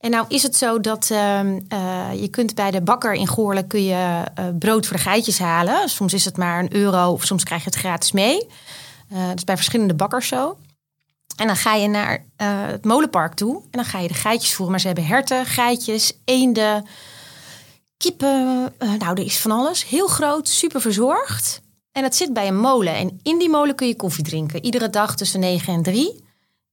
En 0.00 0.10
nou 0.10 0.24
is 0.28 0.42
het 0.42 0.56
zo 0.56 0.80
dat 0.80 1.10
ehm, 1.10 1.60
eh, 1.68 2.08
je 2.20 2.28
kunt 2.28 2.54
bij 2.54 2.70
de 2.70 2.80
bakker 2.80 3.12
in 3.12 3.26
Goorlen 3.26 3.66
kun 3.66 3.84
je 3.84 4.24
eh, 4.34 4.44
brood 4.58 4.86
voor 4.86 4.96
de 4.96 5.02
geitjes 5.02 5.38
halen. 5.38 5.88
Soms 5.88 6.14
is 6.14 6.24
het 6.24 6.36
maar 6.36 6.58
een 6.58 6.74
euro 6.74 7.12
of 7.12 7.24
soms 7.24 7.44
krijg 7.44 7.64
je 7.64 7.70
het 7.70 7.78
gratis 7.78 8.12
mee. 8.12 8.46
Eh 9.08 9.28
dat 9.28 9.36
is 9.36 9.44
bij 9.44 9.56
verschillende 9.56 9.94
bakkers 9.94 10.28
zo. 10.28 10.56
En 11.36 11.46
dan 11.46 11.56
ga 11.56 11.74
je 11.74 11.88
naar 11.88 12.24
het 12.36 12.84
molenpark 12.84 13.34
toe 13.34 13.56
en 13.56 13.70
dan 13.70 13.84
ga 13.84 13.98
je 13.98 14.08
de 14.08 14.14
geitjes 14.14 14.54
voeren. 14.54 14.70
Maar 14.70 14.80
ze 14.80 14.86
hebben 14.86 15.06
herten, 15.06 15.46
geitjes, 15.46 16.12
eenden, 16.24 16.86
kippen. 17.96 18.72
nou, 18.78 19.12
er 19.14 19.24
is 19.24 19.40
van 19.40 19.50
alles. 19.50 19.84
Heel 19.84 20.06
groot, 20.06 20.48
super 20.48 20.80
verzorgd. 20.80 21.60
En 21.92 22.02
het 22.02 22.16
zit 22.16 22.32
bij 22.32 22.48
een 22.48 22.60
molen. 22.60 22.94
En 22.94 23.20
in 23.22 23.38
die 23.38 23.50
molen 23.50 23.74
kun 23.74 23.86
je 23.86 23.96
koffie 23.96 24.24
drinken. 24.24 24.64
Iedere 24.64 24.90
dag 24.90 25.16
tussen 25.16 25.40
9 25.40 25.74
en 25.74 25.82
3. 25.82 26.24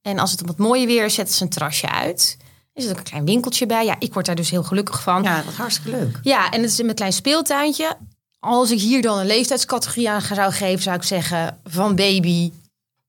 En 0.01 0.19
als 0.19 0.31
het 0.31 0.41
wat 0.45 0.57
mooie 0.57 0.85
weer 0.85 1.05
is, 1.05 1.13
zetten 1.13 1.35
ze 1.35 1.43
een 1.43 1.49
terrasje 1.49 1.89
uit. 1.89 2.37
Er 2.77 2.83
zit 2.83 2.91
ook 2.91 2.97
een 2.97 3.03
klein 3.03 3.25
winkeltje 3.25 3.65
bij. 3.65 3.85
Ja, 3.85 3.95
ik 3.99 4.13
word 4.13 4.25
daar 4.25 4.35
dus 4.35 4.49
heel 4.49 4.63
gelukkig 4.63 5.01
van. 5.01 5.23
Ja, 5.23 5.35
dat 5.41 5.51
is 5.51 5.57
hartstikke 5.57 5.97
leuk. 5.97 6.19
Ja, 6.21 6.51
en 6.51 6.61
het 6.61 6.71
is 6.71 6.79
in 6.79 6.89
een 6.89 6.95
klein 6.95 7.13
speeltuintje. 7.13 7.97
Als 8.39 8.71
ik 8.71 8.79
hier 8.79 9.01
dan 9.01 9.19
een 9.19 9.25
leeftijdscategorie 9.25 10.09
aan 10.09 10.21
zou 10.21 10.51
geven, 10.51 10.83
zou 10.83 10.95
ik 10.95 11.03
zeggen 11.03 11.57
van 11.63 11.95
baby 11.95 12.51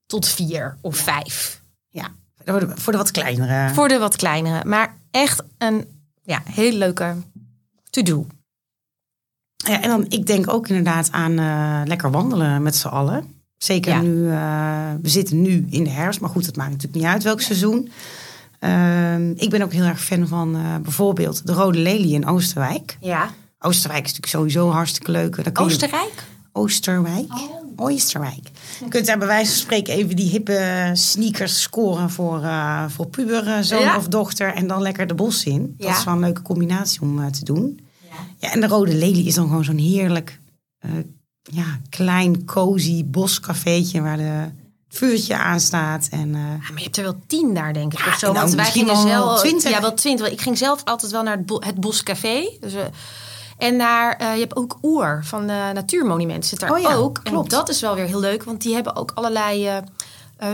tot 0.07 0.27
vier 0.29 0.77
of 0.81 0.97
vijf. 0.97 1.63
Ja, 1.91 2.09
voor 2.75 2.93
de, 2.93 2.99
wat 2.99 3.11
kleinere. 3.11 3.75
Voor 3.75 3.89
de 3.89 3.99
wat 3.99 4.17
kleinere. 4.17 4.65
Maar 4.65 4.97
echt 5.11 5.43
een 5.59 5.85
ja, 6.23 6.43
hele 6.51 6.79
leuke 6.79 7.17
to-do. 7.91 8.27
Ja, 9.57 9.83
en 9.83 9.89
dan, 9.89 10.05
ik 10.09 10.27
denk 10.27 10.53
ook 10.53 10.69
inderdaad 10.69 11.11
aan 11.13 11.39
eh, 11.39 11.81
lekker 11.85 12.11
wandelen 12.11 12.63
met 12.63 12.77
z'n 12.77 12.87
allen. 12.89 13.35
Zeker 13.59 13.93
Ja. 13.93 14.01
nu, 14.01 14.31
eh, 14.31 15.03
we 15.03 15.09
zitten 15.09 15.43
nu 15.43 15.67
in 15.71 15.85
de 15.85 15.91
herfst, 15.91 16.21
maar 16.21 16.31
goed, 16.31 16.47
het 16.47 16.57
maakt 16.57 16.71
natuurlijk 16.71 17.03
niet 17.03 17.13
uit 17.13 17.23
welk 17.23 17.41
seizoen. 17.41 17.91
Ehm, 18.59 19.31
ik 19.31 19.51
ben 19.51 19.63
ook 19.63 19.73
heel 19.73 19.85
erg 19.85 20.05
fan 20.05 20.29
van 20.29 20.57
eh, 20.57 20.77
bijvoorbeeld 20.83 21.47
de 21.47 21.53
Rode 21.53 21.79
Lelie 21.79 22.15
in 22.15 22.27
Oosterwijk. 22.27 22.97
Ja. 23.01 23.31
Oosterwijk 23.59 24.05
is 24.05 24.13
natuurlijk 24.15 24.33
sowieso 24.53 24.71
hartstikke 24.71 25.11
leuk. 25.11 25.35
Dan 25.45 25.53
kun 25.53 25.65
je- 25.65 25.71
Oostenrijk? 25.71 26.25
Oosterwijk. 26.53 27.33
Oosterwijk. 27.77 28.51
Je 28.81 28.89
kunt 28.89 29.07
daar 29.07 29.19
bij 29.19 29.27
wijze 29.27 29.51
van 29.53 29.61
spreken 29.61 29.95
even 29.95 30.17
die 30.17 30.31
hippe 30.31 30.91
sneakers 30.93 31.63
scoren 31.63 32.11
voor, 32.11 32.43
eh 32.43 32.85
voor 32.89 33.07
puberzoon 33.07 33.81
Ja. 33.81 33.97
of 33.97 34.09
dochter. 34.09 34.55
En 34.55 34.67
dan 34.67 34.83
lekker 34.83 35.07
de 35.07 35.15
bos 35.15 35.45
in. 35.45 35.75
Dat 35.79 35.87
Ja. 35.89 35.97
is 35.99 36.05
wel 36.05 36.15
een 36.15 36.21
leuke 36.21 36.43
combinatie 36.43 37.01
om 37.01 37.23
eh, 37.23 37.27
te 37.27 37.45
doen. 37.45 37.81
Ja, 38.39 38.53
en 38.53 38.61
de 38.61 38.67
Rode 38.67 38.95
Lelie 38.95 39.27
is 39.27 39.35
dan 39.35 39.47
gewoon 39.49 39.65
zo'n 39.65 39.79
heerlijk, 39.79 40.41
eh, 40.79 40.91
ja, 41.43 41.65
klein, 41.89 42.45
cozy 42.45 43.05
boscafeetje 43.05 44.01
waar 44.01 44.17
de 44.17 44.45
vuurtje 44.89 45.37
aanstaat. 45.37 46.09
En, 46.11 46.29
Ja, 46.29 46.59
maar 46.59 46.77
je 46.77 46.83
hebt 46.83 46.97
er 46.97 47.03
wel 47.03 47.21
tien 47.27 47.55
daar, 47.55 47.73
denk 47.73 47.93
ik. 47.93 47.99
Ja, 47.99 48.07
of 48.07 48.19
zo. 48.19 48.33
Want 48.33 48.55
wij 48.55 48.71
gingen 48.71 48.95
wel 48.95 49.07
zelf. 49.07 49.41
20. 49.41 49.71
Ja, 49.71 49.81
wel 49.81 49.95
twintig. 49.95 50.31
Ik 50.31 50.41
ging 50.41 50.59
zelf 50.59 50.85
altijd 50.85 51.13
wel 51.13 51.23
naar 51.23 51.37
het, 51.37 51.47
bo 51.47 51.61
het 51.61 51.75
Boscafé. 51.75 52.57
Dus, 52.61 52.75
eh, 52.75 52.85
En 53.59 53.77
naar, 53.77 54.17
eh, 54.17 54.35
je 54.35 54.41
hebt 54.41 54.57
ook 54.57 54.79
Oer 54.83 55.21
van 55.25 55.47
de 55.47 55.71
Natuurmonumenten 55.75 56.49
zit 56.49 56.61
daar 56.61 56.71
Oh 56.71 56.79
ja, 56.79 56.95
ook. 56.95 57.21
En 57.23 57.33
klopt. 57.33 57.51
dat 57.51 57.69
is 57.69 57.81
wel 57.81 57.95
weer 57.95 58.07
heel 58.07 58.21
leuk, 58.21 58.45
want 58.45 58.63
die 58.63 58.75
hebben 58.75 58.97
ook 58.97 59.13
allerlei 59.15 59.83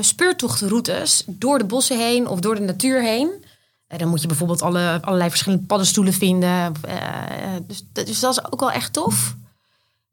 speurtochtroutes 0.00 1.24
door 1.26 1.58
de 1.58 1.64
bossen 1.64 1.98
heen 1.98 2.28
of 2.28 2.40
door 2.40 2.54
de 2.54 2.60
natuur 2.60 3.02
heen. 3.02 3.44
En 3.86 3.98
dan 3.98 4.08
moet 4.08 4.20
je 4.20 4.26
bijvoorbeeld 4.26 4.62
alle, 4.62 4.98
allerlei 5.02 5.30
verschillende 5.30 5.64
paddenstoelen 5.64 6.12
vinden. 6.12 6.72
Dus, 7.66 7.84
dus 7.92 8.20
dat 8.20 8.32
is 8.32 8.52
ook 8.52 8.60
wel 8.60 8.70
echt 8.70 8.92
tof. 8.92 9.34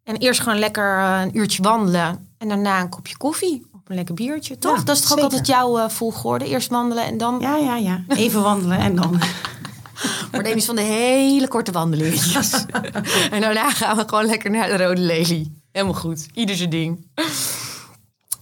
En 0.04 0.16
eerst 0.16 0.40
gewoon 0.40 0.60
lekker 0.60 1.00
een 1.00 1.38
uurtje 1.38 1.63
wandelen 1.63 2.28
en 2.38 2.48
daarna 2.48 2.82
een 2.82 2.90
kopje 2.90 3.18
koffie. 3.18 3.71
Een 3.91 3.98
lekker 3.98 4.15
biertje, 4.15 4.57
toch? 4.57 4.77
Ja, 4.77 4.83
dat 4.83 4.95
is 4.95 5.01
toch 5.01 5.12
ook 5.12 5.19
altijd 5.19 5.48
jouw 5.48 5.77
eh, 5.77 5.89
volgorde? 5.89 6.48
Eerst 6.48 6.69
wandelen 6.69 7.03
en 7.03 7.17
dan 7.17 7.39
Ja, 7.39 7.57
ja, 7.57 7.75
ja. 7.75 8.03
Even 8.07 8.41
wandelen 8.41 8.77
en 8.77 8.95
dan... 8.95 9.19
wordt 10.31 10.48
een 10.48 10.62
van 10.62 10.75
de 10.75 10.81
hele 10.81 11.48
korte 11.48 11.71
wandelingetjes. 11.71 12.65
en 13.31 13.41
daarna 13.41 13.69
gaan 13.71 13.98
we 13.98 14.03
gewoon 14.07 14.25
lekker 14.25 14.51
naar 14.51 14.67
de 14.77 14.83
Rode 14.83 15.01
Lelie. 15.01 15.62
Helemaal 15.71 15.95
goed. 15.95 16.27
Ieder 16.33 16.55
zijn 16.55 16.69
ding. 16.69 17.07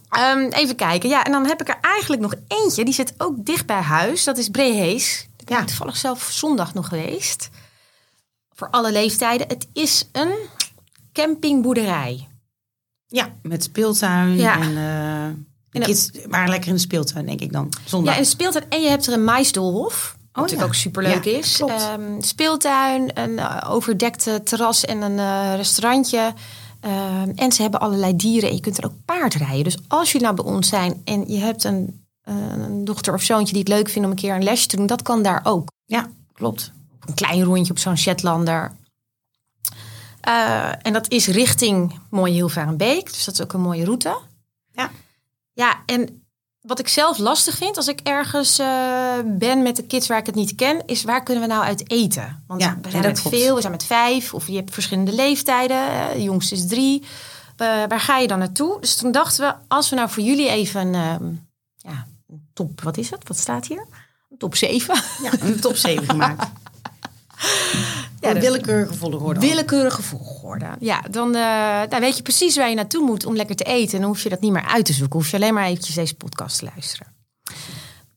Ehm, 0.10 0.40
even 0.50 0.76
kijken. 0.76 1.10
Ja, 1.10 1.24
en 1.24 1.32
dan 1.32 1.46
heb 1.46 1.62
ik 1.62 1.70
er 1.70 1.78
eigenlijk 1.82 2.22
nog 2.22 2.34
eentje. 2.48 2.86
Die 2.86 2.94
zit 2.94 3.14
ook 3.18 3.46
dicht 3.46 3.66
bij 3.66 3.82
huis. 3.82 4.24
Dat 4.24 4.38
is 4.38 4.50
Brehees. 4.50 5.28
Daar 5.36 5.46
ben 5.46 5.56
Ja. 5.56 5.62
ik 5.62 5.68
toevallig 5.68 5.98
zelf 5.98 6.30
zondag 6.32 6.74
nog 6.74 6.88
geweest. 6.88 7.50
Voor 8.54 8.68
alle 8.70 8.92
leeftijden. 8.92 9.48
Het 9.48 9.68
is 9.74 10.10
een 10.12 10.34
campingboerderij. 11.14 12.28
Ja, 13.12 13.30
met 13.42 13.64
speeltuin. 13.64 14.36
Ja. 14.36 14.62
En 14.62 14.70
eh, 14.70 15.36
de 15.70 15.80
En 15.80 15.82
kids 15.82 16.12
waren 16.28 16.50
lekker 16.50 16.70
in 16.70 16.76
de 16.76 16.82
speeltuin, 16.82 17.26
denk 17.26 17.42
ik 17.42 17.52
dan. 17.52 17.70
Zondag. 17.86 18.14
Ja, 18.14 18.20
een 18.20 18.26
speeltuin. 18.26 18.64
En 18.70 18.82
je 18.82 18.90
hebt 18.90 19.08
er 19.08 19.14
een 19.14 19.24
maisdoolhof. 19.24 20.18
Wat 20.32 20.44
natuurlijk 20.44 20.62
ja. 20.62 20.66
ook 20.66 20.74
superleuk 20.74 21.24
Ja, 21.24 21.38
is. 21.38 21.62
Ehm, 21.62 22.22
speeltuin, 22.22 23.12
een 23.14 23.40
eh, 23.40 23.72
overdekte 23.72 24.42
terras 24.44 24.86
en 24.86 25.02
een 25.02 25.20
eh, 25.20 25.56
restaurantje. 25.56 26.34
Ehm, 26.80 27.30
en 27.36 27.52
ze 27.52 27.62
hebben 27.62 27.80
allerlei 27.80 28.16
dieren 28.16 28.50
en 28.50 28.56
je 28.56 28.62
kunt 28.62 28.78
er 28.78 28.86
ook 28.86 29.06
paard 29.06 29.34
rijden. 29.34 29.64
Dus 29.64 29.78
als 29.88 30.12
jullie 30.12 30.28
nou 30.28 30.44
bij 30.44 30.54
ons 30.54 30.68
zijn 30.68 31.02
en 31.04 31.24
je 31.28 31.38
hebt 31.38 31.64
een, 31.64 32.06
een 32.24 32.86
dochter 32.86 33.14
of 33.14 33.22
zoontje 33.22 33.54
die 33.54 33.64
het 33.64 33.72
leuk 33.72 33.90
vindt 33.90 34.06
om 34.06 34.12
een 34.14 34.20
keer 34.20 34.36
een 34.36 34.44
lesje 34.44 34.68
te 34.68 34.76
doen, 34.76 34.88
dat 34.88 35.02
kan 35.02 35.24
daar 35.24 35.42
ook. 35.44 35.72
Ja, 35.86 36.10
klopt. 36.34 36.72
Een 37.06 37.14
klein 37.14 37.44
rondje 37.44 37.72
op 37.72 37.80
zo'n 37.80 37.98
Shetlander. 37.98 38.72
Eh, 40.30 40.70
en 40.82 40.94
dat 40.94 41.12
is 41.12 41.28
richting 41.28 42.00
Mooie 42.10 42.34
Hilvarenbeek. 42.34 43.06
Dus 43.14 43.26
dat 43.26 43.34
is 43.34 43.42
ook 43.42 43.54
een 43.54 43.62
mooie 43.62 43.86
route. 43.86 44.18
Ja. 44.72 44.90
Ja, 45.54 45.84
en 45.86 46.24
wat 46.62 46.80
ik 46.80 46.88
zelf 46.88 47.18
lastig 47.18 47.56
vind 47.58 47.78
als 47.78 47.88
ik 47.88 48.00
ergens 48.00 48.60
eh, 48.60 49.14
ben 49.26 49.62
met 49.64 49.76
de 49.76 49.84
kids 49.84 50.08
waar 50.08 50.18
ik 50.18 50.26
het 50.26 50.36
niet 50.36 50.56
ken, 50.56 50.86
is 50.86 51.04
waar 51.04 51.24
kunnen 51.24 51.44
we 51.44 51.50
nou 51.50 51.64
uit 51.64 51.92
eten? 51.92 52.44
Want 52.48 52.62
Ja, 52.62 52.78
we 52.82 52.90
zijn 52.90 53.04
met 53.04 53.22
klopt. 53.22 53.36
veel, 53.36 53.56
we 53.56 53.60
zijn 53.62 53.74
met 53.74 53.84
vijf, 53.84 54.34
of 54.34 54.48
je 54.48 54.56
hebt 54.56 54.74
verschillende 54.74 55.14
leeftijden. 55.14 55.88
eh, 55.90 56.12
De 56.14 56.24
jongste 56.24 56.56
is 56.56 56.68
drie. 56.68 57.04
Waar 57.58 58.00
ga 58.00 58.18
je 58.18 58.28
dan 58.28 58.40
naartoe? 58.40 58.82
Dus 58.82 58.96
toen 58.96 59.12
dachten 59.12 59.48
we, 59.48 59.56
als 59.68 59.90
we 59.90 59.96
nou 59.96 60.10
voor 60.10 60.24
jullie 60.24 60.50
even 60.50 60.82
een, 60.82 60.94
ehm, 60.96 61.34
ja, 61.76 62.08
top, 62.54 62.82
wat 62.82 62.98
is 62.98 63.10
het? 63.10 63.28
Wat 63.28 63.38
staat 63.38 63.68
hier? 63.68 63.86
Een 64.30 64.38
top 64.38 64.56
7. 64.56 64.96
Ja, 65.24 65.32
een 65.40 65.60
top 65.60 65.76
7 65.76 66.06
gemaakt. 66.10 66.48
Ja, 68.20 68.34
dus- 68.34 68.44
willekeurige 68.44 68.94
volgorde. 68.94 69.40
Willekeurige 69.40 70.02
volgorde. 70.02 70.66
Ja, 70.80 71.02
dan, 71.12 71.36
eh, 71.36 71.82
dan 71.90 72.00
weet 72.00 72.18
je 72.18 72.24
precies 72.24 72.56
waar 72.56 72.70
je 72.70 72.76
naartoe 72.76 73.06
moet 73.06 73.26
om 73.26 73.36
lekker 73.36 73.56
te 73.56 73.64
eten. 73.64 73.94
En 73.94 74.00
dan 74.00 74.10
hoef 74.10 74.24
je 74.24 74.30
dat 74.30 74.42
niet 74.42 74.52
meer 74.52 74.66
uit 74.68 74.86
te 74.86 74.94
zoeken. 74.94 75.20
Hoef 75.20 75.30
je 75.30 75.38
alleen 75.38 75.54
maar 75.54 75.66
eventjes 75.66 75.96
deze 75.96 76.16
podcast 76.16 76.60
te 76.60 76.66
luisteren. 76.74 77.08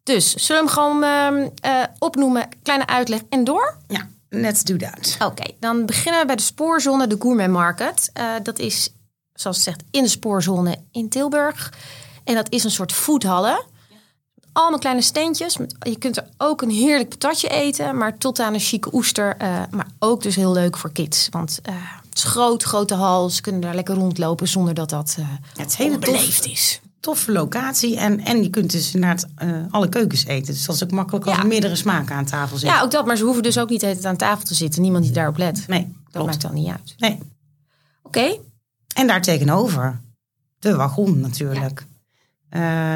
Dus, 0.03 0.35
zullen 0.35 0.65
we 0.65 0.69
hem 0.69 0.79
gewoon 0.79 1.03
ehm, 1.03 1.49
eh, 1.61 1.83
opnoemen? 1.99 2.49
Kleine 2.63 2.87
uitleg 2.87 3.21
en 3.29 3.45
door? 3.45 3.77
Ja, 3.89 4.09
let's 4.29 4.63
do 4.63 4.77
that. 4.77 5.17
Oké, 5.31 5.45
dan 5.61 5.87
beginnen 5.87 6.21
we 6.21 6.27
bij 6.27 6.37
de 6.37 6.43
spoorzone, 6.43 7.07
de 7.07 7.17
Gourmet 7.19 7.51
Market. 7.51 8.11
Eh, 8.13 8.25
dat 8.43 8.59
is, 8.59 8.93
zoals 9.35 9.57
het 9.57 9.65
zegt, 9.65 9.83
in 9.91 10.03
de 10.03 10.09
spoorzone 10.09 10.79
in 10.91 11.09
Tilburg. 11.09 11.73
En 12.25 12.35
dat 12.35 12.51
is 12.51 12.65
een 12.65 12.71
soort 12.71 12.93
foodhallen. 12.93 13.65
Allemaal 14.53 14.79
kleine. 14.79 15.03
Met, 15.59 15.75
je 15.81 15.99
kunt 15.99 16.17
er 16.17 16.27
ook 16.37 16.63
een 16.63 16.71
heerlijk 16.71 17.09
patatje 17.09 17.49
eten, 17.49 17.97
maar 17.97 18.19
tot 18.19 18.41
aan 18.41 18.55
een 18.55 18.61
chique 18.61 18.95
oester. 18.95 19.37
eh, 19.37 19.63
maar 19.71 19.87
ook 19.99 20.23
dus 20.23 20.37
heel 20.37 20.53
leuk 20.53 20.77
voor 20.77 20.93
kids. 20.93 21.29
Want 21.31 21.59
eh, 21.63 21.75
het 22.09 22.17
is 22.19 22.25
groot, 22.25 22.63
grote 22.63 22.95
hal. 22.95 23.31
Ze 23.31 23.41
kunnen 23.41 23.61
daar 23.61 23.75
lekker 23.75 23.95
rondlopen 23.95 24.49
zonder 24.49 24.75
dat 24.75 24.91
dat 24.91 25.17
eh 25.19 25.27
Het 25.57 25.77
hele 25.77 25.95
onbeleefd 25.95 26.47
is. 26.47 26.81
Toffe 27.01 27.33
locatie. 27.33 27.97
En, 27.97 28.21
en 28.25 28.43
je 28.43 28.51
kunt 28.51 28.71
dus 28.71 28.95
inderdaad 28.95 29.27
alle 29.71 29.89
keukens 29.89 30.25
eten. 30.27 30.53
Dus 30.55 30.65
dat 30.67 30.75
is 30.75 30.83
ook 30.85 30.91
makkelijk 30.91 31.25
als 31.27 31.37
Ja. 31.37 31.41
er 31.43 31.47
meerdere 31.49 31.77
smaken 31.77 32.15
aan 32.17 32.25
tafel 32.25 32.57
zitten. 32.59 32.77
Ja, 32.79 32.85
ook 32.85 32.91
dat. 32.91 33.07
Maar 33.07 33.17
ze 33.17 33.25
hoeven 33.25 33.43
dus 33.43 33.59
ook 33.59 33.69
niet 33.69 33.81
tijd 33.81 34.05
aan 34.05 34.17
tafel 34.17 34.45
te 34.45 34.55
zitten. 34.55 34.83
Niemand 34.83 35.05
die 35.05 35.13
daarop 35.13 35.37
let. 35.37 35.65
Nee, 35.69 35.83
Dat 35.83 36.13
klopt. 36.13 36.27
maakt 36.27 36.41
dan 36.43 36.55
niet 36.55 36.69
uit. 36.69 36.95
Nee. 36.99 37.19
Oké. 38.03 38.37
En 38.95 39.07
daar 39.07 39.23
tegenover 39.23 40.01
de 40.59 40.75
wagon 40.77 41.21
natuurlijk. 41.21 41.87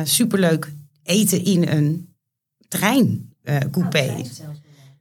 Superleuk 0.05 0.73
eten 1.07 1.45
in 1.45 1.69
een 1.69 2.15
treincoupé. 2.69 4.23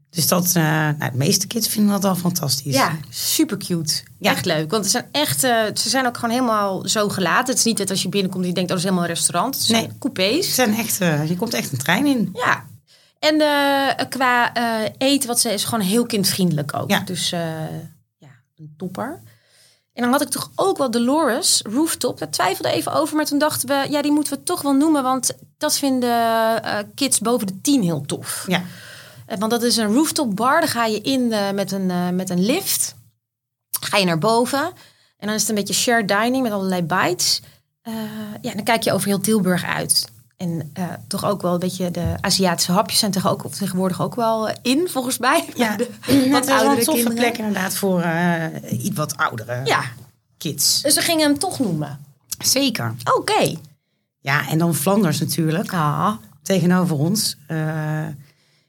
dus 0.09 0.27
dat, 0.27 0.45
eh, 0.47 0.53
nou, 0.63 1.11
de 1.11 1.17
meeste 1.17 1.47
kids 1.47 1.67
vinden 1.67 1.91
dat 1.91 2.05
al 2.05 2.15
fantastisch. 2.15 2.73
Ja, 2.73 2.97
super 3.09 3.57
cute. 3.57 3.93
Ja. 4.19 4.31
Echt 4.31 4.45
leuk. 4.45 4.71
Want 4.71 4.83
het 4.83 4.91
zijn 4.91 5.05
echt, 5.11 5.43
eh, 5.43 5.63
ze 5.73 5.89
zijn 5.89 6.05
ook 6.05 6.15
gewoon 6.15 6.29
helemaal 6.35 6.87
zo 6.87 7.09
gelaten. 7.09 7.47
Het 7.47 7.57
is 7.57 7.63
niet 7.63 7.77
dat 7.77 7.89
als 7.89 8.01
je 8.01 8.09
binnenkomt 8.09 8.43
en 8.43 8.49
je 8.49 8.55
denkt, 8.55 8.69
oh, 8.71 8.75
dat 8.75 8.85
is 8.85 8.91
helemaal 8.91 9.09
een 9.09 9.15
restaurant. 9.15 9.55
Het 9.55 9.63
zijn 9.63 9.83
Nee. 9.87 9.97
coupés. 9.99 10.45
Het 10.45 10.55
zijn 10.55 10.73
echt, 10.77 11.01
eh, 11.01 11.29
je 11.29 11.35
komt 11.35 11.53
echt 11.53 11.71
een 11.71 11.77
trein 11.77 12.05
in. 12.05 12.29
Ja. 12.33 12.65
En 13.19 13.41
eh, 13.41 14.05
qua 14.09 14.53
eh, 14.53 14.91
eten, 14.97 15.27
wat 15.27 15.39
ze 15.39 15.49
is 15.53 15.63
gewoon 15.63 15.85
heel 15.85 16.05
kindvriendelijk 16.05 16.73
ook. 16.75 16.89
Ja. 16.89 16.99
Dus 16.99 17.31
eh, 17.31 17.39
ja, 18.17 18.29
een 18.55 18.73
topper. 18.77 19.21
En 19.95 20.01
dan 20.03 20.11
had 20.11 20.21
ik 20.21 20.29
toch 20.29 20.51
ook 20.55 20.77
wel 20.77 20.91
Dolores 20.91 21.61
Rooftop. 21.63 22.19
Daar 22.19 22.29
twijfelde 22.29 22.69
even 22.71 22.93
over, 22.93 23.15
maar 23.15 23.25
toen 23.25 23.39
dachten 23.39 23.67
we, 23.67 23.85
ja, 23.89 24.01
die 24.01 24.11
moeten 24.11 24.33
we 24.33 24.43
toch 24.43 24.61
wel 24.61 24.73
noemen, 24.73 25.03
want 25.03 25.31
dat 25.57 25.77
vinden 25.77 26.09
eh, 26.63 26.77
kids 26.95 27.19
boven 27.19 27.47
de 27.47 27.61
tien 27.61 27.83
heel 27.83 28.01
tof. 28.05 28.43
Ja, 28.47 28.63
Eh, 29.25 29.37
Want 29.37 29.51
dat 29.51 29.63
is 29.63 29.77
een 29.77 29.93
rooftop 29.93 30.35
bar. 30.35 30.59
Daar 30.59 30.69
ga 30.69 30.85
je 30.85 31.01
in 31.01 31.31
eh, 31.31 31.51
met, 31.51 31.71
een, 31.71 32.15
met 32.15 32.29
een 32.29 32.45
lift. 32.45 32.95
Ga 33.79 33.97
je 33.97 34.05
naar 34.05 34.19
boven. 34.19 34.63
En 35.17 35.27
dan 35.27 35.33
is 35.33 35.39
het 35.41 35.49
een 35.49 35.55
beetje 35.55 35.73
shared 35.73 36.07
dining 36.07 36.43
met 36.43 36.51
allerlei 36.51 36.81
bites. 36.81 37.41
Ja, 38.41 38.53
dan 38.53 38.63
kijk 38.63 38.83
je 38.83 38.93
over 38.93 39.07
heel 39.07 39.19
Tilburg 39.19 39.63
uit. 39.63 40.07
En 40.37 40.69
eh, 40.73 40.83
toch 41.07 41.25
ook 41.25 41.41
wel 41.41 41.53
een 41.53 41.59
beetje 41.59 41.91
de 41.91 42.13
Aziatische 42.21 42.71
hapjes 42.71 42.99
zijn 42.99 43.11
tegenwoordig 43.11 44.01
ook 44.01 44.15
wel 44.15 44.49
in, 44.61 44.87
volgens 44.89 45.17
mij. 45.17 45.45
ja. 45.55 45.75
De 45.75 45.89
wat 46.31 46.49
oudere 46.49 46.77
een 46.79 46.83
toffe 46.83 47.03
kinderen. 47.03 47.15
plek 47.15 47.37
inderdaad 47.37 47.75
voor 47.75 48.01
eh, 48.01 48.83
iets 48.85 48.95
wat 48.97 49.17
oudere 49.17 49.61
Ja, 49.65 49.81
kids. 50.37 50.81
dus 50.81 50.95
we 50.95 51.01
gingen 51.01 51.27
hem 51.27 51.39
toch 51.39 51.59
noemen. 51.59 51.99
Zeker. 52.43 52.93
Oké. 53.17 53.55
Ja, 54.19 54.47
en 54.49 54.57
dan 54.57 54.75
Flanders 54.75 55.19
natuurlijk. 55.19 55.73
Ah, 55.73 56.11
tegenover 56.41 56.95
ons. 56.97 57.37
Eh, 57.47 57.57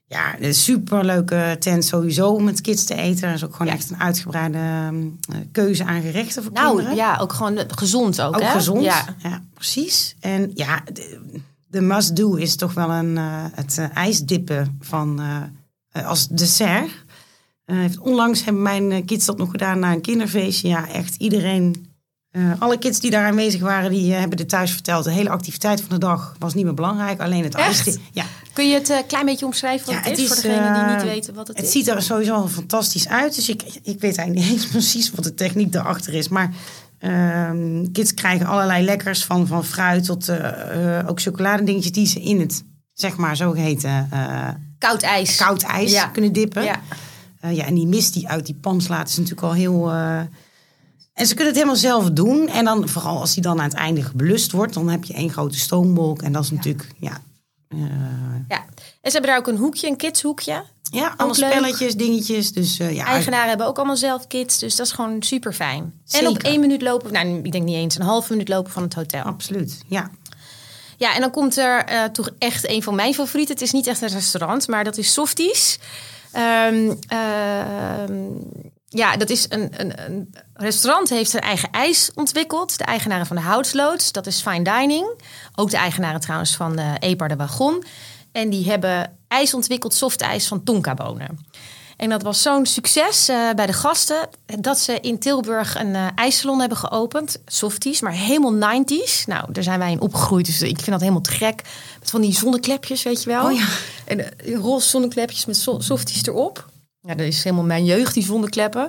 ja, 0.08 0.40
een 0.40 0.54
superleuke 0.54 1.56
tent 1.58 1.84
sowieso 1.84 2.28
om 2.30 2.44
met 2.44 2.60
kids 2.60 2.84
te 2.84 2.94
eten. 2.94 3.28
Er 3.28 3.34
is 3.34 3.44
ook 3.44 3.52
gewoon 3.52 3.66
Ja. 3.66 3.72
echt 3.78 3.90
een 3.90 4.00
uitgebreide 4.00 4.58
ehm, 4.58 4.96
eh, 5.30 5.36
keuze 5.52 5.84
aan 5.84 6.00
gerechten 6.02 6.42
voor 6.42 6.52
nou 6.52 6.74
kinderen. 6.76 6.96
ja, 6.96 7.16
ook 7.18 7.32
gewoon 7.32 7.58
gezond 7.68 8.20
ook, 8.20 8.34
ook 8.34 8.40
hè? 8.42 8.50
gezond. 8.50 8.82
Ja. 8.82 9.04
Ja. 9.18 9.42
precies. 9.54 10.16
En 10.20 10.50
ja, 10.54 10.80
de, 10.92 11.20
de 11.68 11.80
must-do 11.80 12.34
is 12.34 12.56
toch 12.56 12.74
wel 12.74 12.90
een, 12.90 13.16
eh, 13.16 13.44
het 13.52 13.78
eh, 13.78 13.96
ijsdippen 13.96 14.78
van, 14.80 15.20
eh, 15.92 16.06
als 16.06 16.28
dessert. 16.28 17.04
Onlangs 18.00 18.44
hebben 18.44 18.62
mijn 18.62 19.04
kids 19.04 19.26
dat 19.26 19.38
nog 19.38 19.50
gedaan 19.50 19.78
na 19.78 19.92
een 19.92 20.00
kinderfeestje. 20.00 20.68
Ja, 20.68 20.88
echt 20.88 21.14
iedereen... 21.16 21.94
alle 22.58 22.78
kids 22.78 23.00
die 23.00 23.10
daar 23.10 23.26
aanwezig 23.26 23.60
waren, 23.60 23.90
die 23.90 24.12
hebben 24.12 24.38
het 24.38 24.48
thuis 24.48 24.72
verteld. 24.72 25.04
De 25.04 25.10
hele 25.10 25.30
activiteit 25.30 25.80
van 25.80 25.88
de 25.88 25.98
dag 25.98 26.36
was 26.38 26.54
niet 26.54 26.64
meer 26.64 26.74
belangrijk. 26.74 27.20
Alleen 27.20 27.44
het 27.44 27.54
Echt? 27.54 27.66
ijsdippen. 27.66 28.02
Ja, 28.12 28.24
Kun 28.56 28.68
je 28.68 28.74
het 28.74 28.88
een 28.88 29.06
klein 29.06 29.26
beetje 29.26 29.46
omschrijven 29.46 29.86
wat 29.86 29.94
Ja, 29.94 30.10
het 30.10 30.18
is, 30.18 30.28
het 30.28 30.40
voor 30.40 30.50
degenen 30.50 30.74
die 30.74 30.94
niet 30.94 31.04
weten 31.04 31.34
wat 31.34 31.48
het, 31.48 31.56
Het 31.56 31.66
is? 31.66 31.72
ziet 31.72 31.88
er 31.88 32.02
sowieso 32.02 32.34
al 32.34 32.48
fantastisch 32.48 33.08
uit. 33.08 33.34
Dus 33.34 33.48
ik, 33.48 33.62
ik 33.82 34.00
weet 34.00 34.16
eigenlijk 34.16 34.34
niet 34.34 34.50
eens 34.50 34.66
precies 34.76 35.10
wat 35.10 35.24
de 35.24 35.34
techniek 35.34 35.72
daarachter 35.72 36.14
is. 36.14 36.28
Maar 36.28 36.54
ehm, 36.98 37.92
kids 37.92 38.14
krijgen 38.14 38.46
allerlei 38.46 38.84
lekkers. 38.84 39.24
Van, 39.24 39.46
van 39.46 39.64
fruit 39.64 40.04
tot 40.04 40.28
eh, 40.28 40.98
eh, 40.98 41.08
ook 41.08 41.20
chocoladedingetjes 41.20 41.92
die 41.92 42.06
ze 42.06 42.20
in 42.20 42.40
het, 42.40 42.64
zeg 42.92 43.16
maar, 43.16 43.36
zogeheten 43.36 44.08
eh 44.10 44.48
Koud 44.78 45.02
ijs. 45.02 45.36
koud 45.36 45.62
ijs 45.62 45.92
Ja. 45.92 46.06
kunnen 46.06 46.32
dippen. 46.32 46.62
Ja. 46.64 46.80
Ja, 47.50 47.64
en 47.64 47.74
die 47.74 47.86
mist 47.86 48.14
die 48.14 48.28
uit 48.28 48.46
die 48.46 48.54
pan 48.54 48.80
slaat 48.80 49.08
is 49.08 49.16
natuurlijk 49.16 49.46
al 49.46 49.52
heel... 49.52 49.90
en 49.92 51.26
ze 51.26 51.28
kunnen 51.28 51.46
het 51.46 51.54
helemaal 51.54 51.76
zelf 51.76 52.10
doen. 52.10 52.48
En 52.48 52.64
dan 52.64 52.88
vooral 52.88 53.20
als 53.20 53.34
die 53.34 53.42
dan 53.42 53.58
aan 53.58 53.64
het 53.68 53.74
einde 53.74 54.02
gebelust 54.02 54.52
wordt... 54.52 54.74
dan 54.74 54.88
heb 54.88 55.04
je 55.04 55.14
één 55.14 55.30
grote 55.30 55.58
stoombolk. 55.58 56.22
En 56.22 56.32
dat 56.32 56.44
is 56.44 56.50
natuurlijk... 56.50 56.88
Ja, 56.98 57.18
eh, 57.68 57.78
Ja. 58.48 58.64
En 59.00 59.10
ze 59.10 59.18
hebben 59.18 59.30
daar 59.30 59.38
ook 59.38 59.46
een 59.46 59.56
hoekje, 59.56 59.88
een 59.88 59.96
kidshoekje. 59.96 60.64
Ja 60.90 61.14
allemaal 61.16 61.34
spelletjes, 61.34 61.94
dingetjes. 61.94 62.52
Dus 62.52 62.78
eh, 62.78 62.94
ja, 62.94 63.04
Eigenaren 63.04 63.48
hebben 63.48 63.66
ook 63.66 63.76
allemaal 63.76 63.96
zelf 63.96 64.26
kids, 64.26 64.58
dus 64.58 64.76
dat 64.76 64.86
is 64.86 64.92
gewoon 64.92 65.22
super 65.22 65.52
fijn. 65.52 66.00
En 66.10 66.28
op 66.28 66.38
één 66.38 66.60
minuut 66.60 66.82
lopen, 66.82 67.12
nou 67.12 67.40
ik 67.42 67.52
denk 67.52 67.64
niet 67.64 67.76
eens, 67.76 67.98
een 67.98 68.02
halve 68.02 68.32
minuut 68.32 68.48
lopen 68.48 68.72
van 68.72 68.82
het 68.82 68.94
hotel. 68.94 69.22
Absoluut, 69.22 69.78
ja. 69.86 70.10
Ja, 70.96 71.14
en 71.14 71.20
dan 71.20 71.30
komt 71.30 71.56
er 71.56 71.84
eh, 71.84 72.04
toch 72.04 72.30
echt 72.38 72.68
een 72.68 72.82
van 72.82 72.94
mijn 72.94 73.14
favorieten. 73.14 73.54
Het 73.54 73.62
is 73.62 73.72
niet 73.72 73.86
echt 73.86 74.02
een 74.02 74.08
restaurant, 74.08 74.68
maar 74.68 74.84
dat 74.84 74.96
is 74.96 75.12
Softies. 75.12 75.78
Ehm, 76.32 76.94
ehm, 77.08 78.14
Ja, 78.88 79.16
dat 79.16 79.30
is 79.30 79.46
een, 79.48 79.72
een, 79.76 80.04
een 80.06 80.34
restaurant 80.54 81.08
heeft 81.08 81.30
zijn 81.30 81.42
eigen 81.42 81.70
ijs 81.70 82.10
ontwikkeld. 82.14 82.78
De 82.78 82.84
eigenaren 82.84 83.26
van 83.26 83.36
de 83.36 83.42
Houtsloods, 83.42 84.12
dat 84.12 84.26
is 84.26 84.40
Fine 84.40 84.62
Dining. 84.62 85.22
Ook 85.54 85.70
de 85.70 85.76
eigenaren 85.76 86.20
trouwens 86.20 86.56
van 86.56 86.76
de 86.76 86.96
Epar 86.98 87.28
de 87.28 87.36
Wagon. 87.36 87.84
En 88.32 88.50
die 88.50 88.68
hebben 88.70 89.15
ijs 89.28 89.54
ontwikkeld, 89.54 89.94
soft 89.94 90.20
ijs 90.20 90.46
van 90.46 90.62
tonkabonen. 90.62 91.38
En 91.96 92.08
dat 92.08 92.22
was 92.22 92.42
zo'n 92.42 92.66
succes 92.66 93.28
uh, 93.28 93.50
bij 93.52 93.66
de 93.66 93.72
gasten 93.72 94.28
dat 94.60 94.78
ze 94.78 95.00
in 95.00 95.18
Tilburg 95.18 95.78
een 95.78 95.94
uh, 95.94 96.06
ijssalon 96.14 96.60
hebben 96.60 96.78
geopend. 96.78 97.38
Softies, 97.46 98.00
maar 98.00 98.12
helemaal 98.12 98.82
90s. 98.82 99.24
Nou, 99.26 99.52
daar 99.52 99.62
zijn 99.62 99.78
wij 99.78 99.90
in 99.90 100.00
opgegroeid, 100.00 100.46
dus 100.46 100.62
ik 100.62 100.76
vind 100.76 100.90
dat 100.90 101.00
helemaal 101.00 101.20
te 101.20 101.30
gek. 101.30 101.62
Met 102.00 102.10
van 102.10 102.20
die 102.20 102.34
zonneklepjes, 102.34 103.02
weet 103.02 103.22
je 103.22 103.28
wel. 103.28 103.44
Oh 103.44 103.52
ja. 103.52 103.66
En 104.04 104.18
uh, 104.18 104.56
roze 104.56 104.88
zonneklepjes 104.88 105.46
met 105.46 105.56
so 105.56 105.80
softies 105.80 106.26
erop. 106.26 106.68
Ja, 107.00 107.14
dat 107.14 107.26
is 107.26 107.44
helemaal 107.44 107.64
mijn 107.64 107.84
jeugd, 107.84 108.14
die 108.14 108.24
zonnekleppen. 108.24 108.88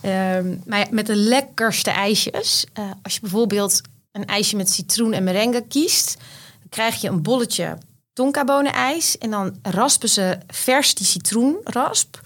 Ehm, 0.00 0.54
maar 0.66 0.86
met 0.90 1.06
de 1.06 1.16
lekkerste 1.16 1.90
ijsjes. 1.90 2.64
als 3.02 3.14
je 3.14 3.20
bijvoorbeeld 3.20 3.80
een 4.12 4.26
ijsje 4.26 4.56
met 4.56 4.70
citroen 4.70 5.12
en 5.12 5.24
merengue 5.24 5.66
kiest... 5.66 6.16
dan 6.58 6.68
krijg 6.68 7.00
je 7.00 7.08
een 7.08 7.22
bolletje 7.22 7.78
tonkabonen-ijs. 8.18 9.18
En 9.18 9.30
dan 9.30 9.58
raspen 9.62 10.08
ze 10.08 10.38
vers 10.46 10.94
die 10.94 11.06
citroenrasp. 11.06 12.20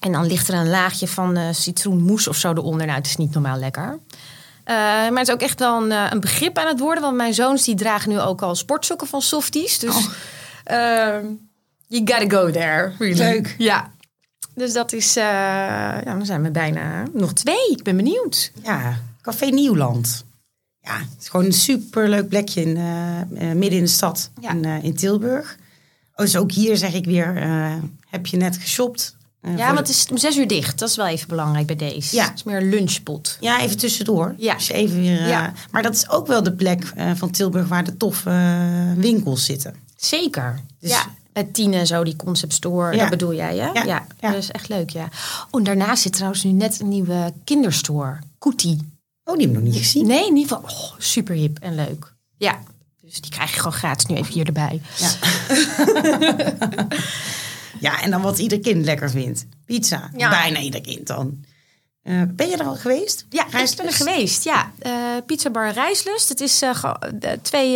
En 0.00 0.12
dan 0.12 0.26
ligt 0.26 0.48
er 0.48 0.54
een 0.54 0.68
laagje 0.68 1.08
van 1.08 1.38
uh, 1.38 1.48
citroenmoes 1.52 2.28
of 2.28 2.36
zo 2.36 2.50
eronder. 2.50 2.86
Nou, 2.86 2.98
het 2.98 3.06
is 3.06 3.16
niet 3.16 3.32
normaal 3.32 3.58
lekker. 3.58 3.88
Uh, 3.88 4.74
maar 4.74 5.18
het 5.18 5.28
is 5.28 5.34
ook 5.34 5.40
echt 5.40 5.58
wel 5.58 5.82
een, 5.82 5.90
uh, 5.90 6.06
een, 6.10 6.20
begrip 6.20 6.58
aan 6.58 6.66
het 6.66 6.80
worden. 6.80 7.02
Want 7.02 7.16
mijn 7.16 7.34
zoons 7.34 7.64
die 7.64 7.74
dragen 7.74 8.10
nu 8.10 8.20
ook 8.20 8.42
al 8.42 8.54
sportsokken 8.54 9.06
van 9.06 9.22
softies. 9.22 9.78
Dus 9.78 9.96
oh. 9.96 10.12
you 11.86 12.02
gotta 12.04 12.28
go 12.28 12.50
there. 12.50 12.92
Really. 12.98 13.18
Leuk. 13.18 13.54
Ja. 13.58 13.92
Dus 14.54 14.72
dat 14.72 14.92
is... 14.92 15.14
ja, 15.14 16.00
dan 16.00 16.26
zijn 16.26 16.42
we 16.42 16.50
bijna 16.50 17.02
nog 17.12 17.32
twee. 17.32 17.70
Ik 17.70 17.82
ben 17.82 17.96
benieuwd. 17.96 18.52
Ja, 18.62 18.98
Café 19.22 19.46
Nieuwland. 19.46 20.24
Ja, 20.84 20.98
het 20.98 21.20
is 21.20 21.28
gewoon 21.28 21.46
een 21.46 21.52
superleuk 21.52 22.28
plekje 22.28 22.60
in, 22.60 22.72
midden 23.58 23.78
in 23.78 23.84
de 23.84 23.86
stad. 23.86 24.30
Ja. 24.40 24.50
In, 24.50 24.64
in 24.64 24.94
Tilburg. 24.94 25.56
Oh, 26.10 26.24
dus 26.24 26.36
ook 26.36 26.52
hier 26.52 26.76
zeg 26.76 26.94
ik 26.94 27.04
weer... 27.04 27.34
heb 28.08 28.26
je 28.26 28.36
net 28.36 28.56
geshopt? 28.56 29.16
Ja, 29.56 29.66
maar 29.68 29.76
het 29.76 29.88
is 29.88 30.06
om 30.10 30.18
zes 30.18 30.36
uur 30.36 30.48
dicht. 30.48 30.78
Dat 30.78 30.88
is 30.88 30.96
wel 30.96 31.06
even 31.06 31.28
belangrijk 31.28 31.66
bij 31.66 31.76
deze. 31.76 32.16
Ja. 32.16 32.24
Het 32.24 32.34
is 32.34 32.42
meer 32.42 32.56
een 32.56 32.68
lunchpot. 32.68 33.36
Ja, 33.40 33.60
even 33.60 33.76
tussendoor. 33.76 34.34
Ja. 34.38 34.54
Dus 34.54 34.68
even 34.68 35.00
weer, 35.00 35.26
ja. 35.26 35.46
Uh, 35.46 35.52
maar 35.70 35.82
dat 35.82 35.94
is 35.94 36.08
ook 36.08 36.26
wel 36.26 36.42
de 36.42 36.52
plek 36.52 36.92
uh, 36.96 37.10
van 37.14 37.30
Tilburg 37.30 37.68
waar 37.68 37.84
de 37.84 37.96
toffe 37.96 38.30
uh, 38.30 39.02
winkels 39.02 39.44
zitten. 39.44 39.74
Zeker. 39.96 40.60
Dus 40.80 40.90
ja. 40.90 41.06
Het 41.32 41.54
tien 41.54 41.74
en 41.74 41.86
zo, 41.86 42.04
die 42.04 42.16
concept 42.16 42.52
store, 42.52 42.92
ja. 42.92 43.00
dat 43.00 43.10
bedoel 43.10 43.34
jij, 43.34 43.56
hè? 43.56 43.70
Ja. 43.70 43.84
ja. 43.84 44.06
Dat 44.20 44.34
is 44.34 44.50
echt 44.50 44.68
leuk, 44.68 44.90
ja. 44.90 45.08
Oh, 45.50 45.60
en 45.60 45.64
daarnaast 45.64 46.02
zit 46.02 46.12
trouwens 46.12 46.44
nu 46.44 46.50
net 46.50 46.80
een 46.80 46.88
nieuwe 46.88 47.32
kinderstore. 47.44 48.18
Koetie. 48.38 48.92
Oh, 49.24 49.36
die 49.36 49.46
heb 49.46 49.56
ik 49.56 49.62
nog 49.62 49.72
niet 49.72 49.82
gezien. 49.82 50.06
Nee, 50.06 50.26
in 50.26 50.36
ieder 50.36 50.56
geval 50.56 50.70
oh, 50.70 50.92
super 50.98 51.34
hip 51.34 51.58
en 51.58 51.74
leuk. 51.74 52.14
Ja, 52.36 52.58
dus 53.00 53.20
die 53.20 53.30
krijg 53.30 53.50
je 53.50 53.56
gewoon 53.56 53.72
gratis 53.72 54.06
nu 54.06 54.16
even 54.16 54.32
hier 54.32 54.46
erbij. 54.46 54.80
Ja. 54.98 55.10
Ja, 57.80 58.02
en 58.02 58.10
dan 58.10 58.22
wat 58.22 58.38
ieder 58.38 58.60
kind 58.60 58.84
lekker 58.84 59.10
vindt. 59.10 59.46
Pizza. 59.64 60.10
Bijna 60.16 60.58
ieder 60.58 60.80
kind 60.80 61.06
dan. 61.06 61.44
Uh, 62.04 62.22
ben 62.28 62.48
je 62.48 62.56
er 62.56 62.64
al 62.64 62.74
geweest? 62.74 63.26
Ja, 63.30 63.42
Rijslust? 63.42 63.72
ik 63.72 63.78
ben 63.78 63.86
er 63.86 63.92
geweest. 63.92 64.44
Ja, 64.44 64.72
uh, 64.86 64.92
Pizza 65.26 65.50
Bar 65.50 65.70
Rijslust. 65.70 66.28
Het 66.28 66.40
is 66.40 66.62
uh, 66.62 66.84
twee 67.42 67.72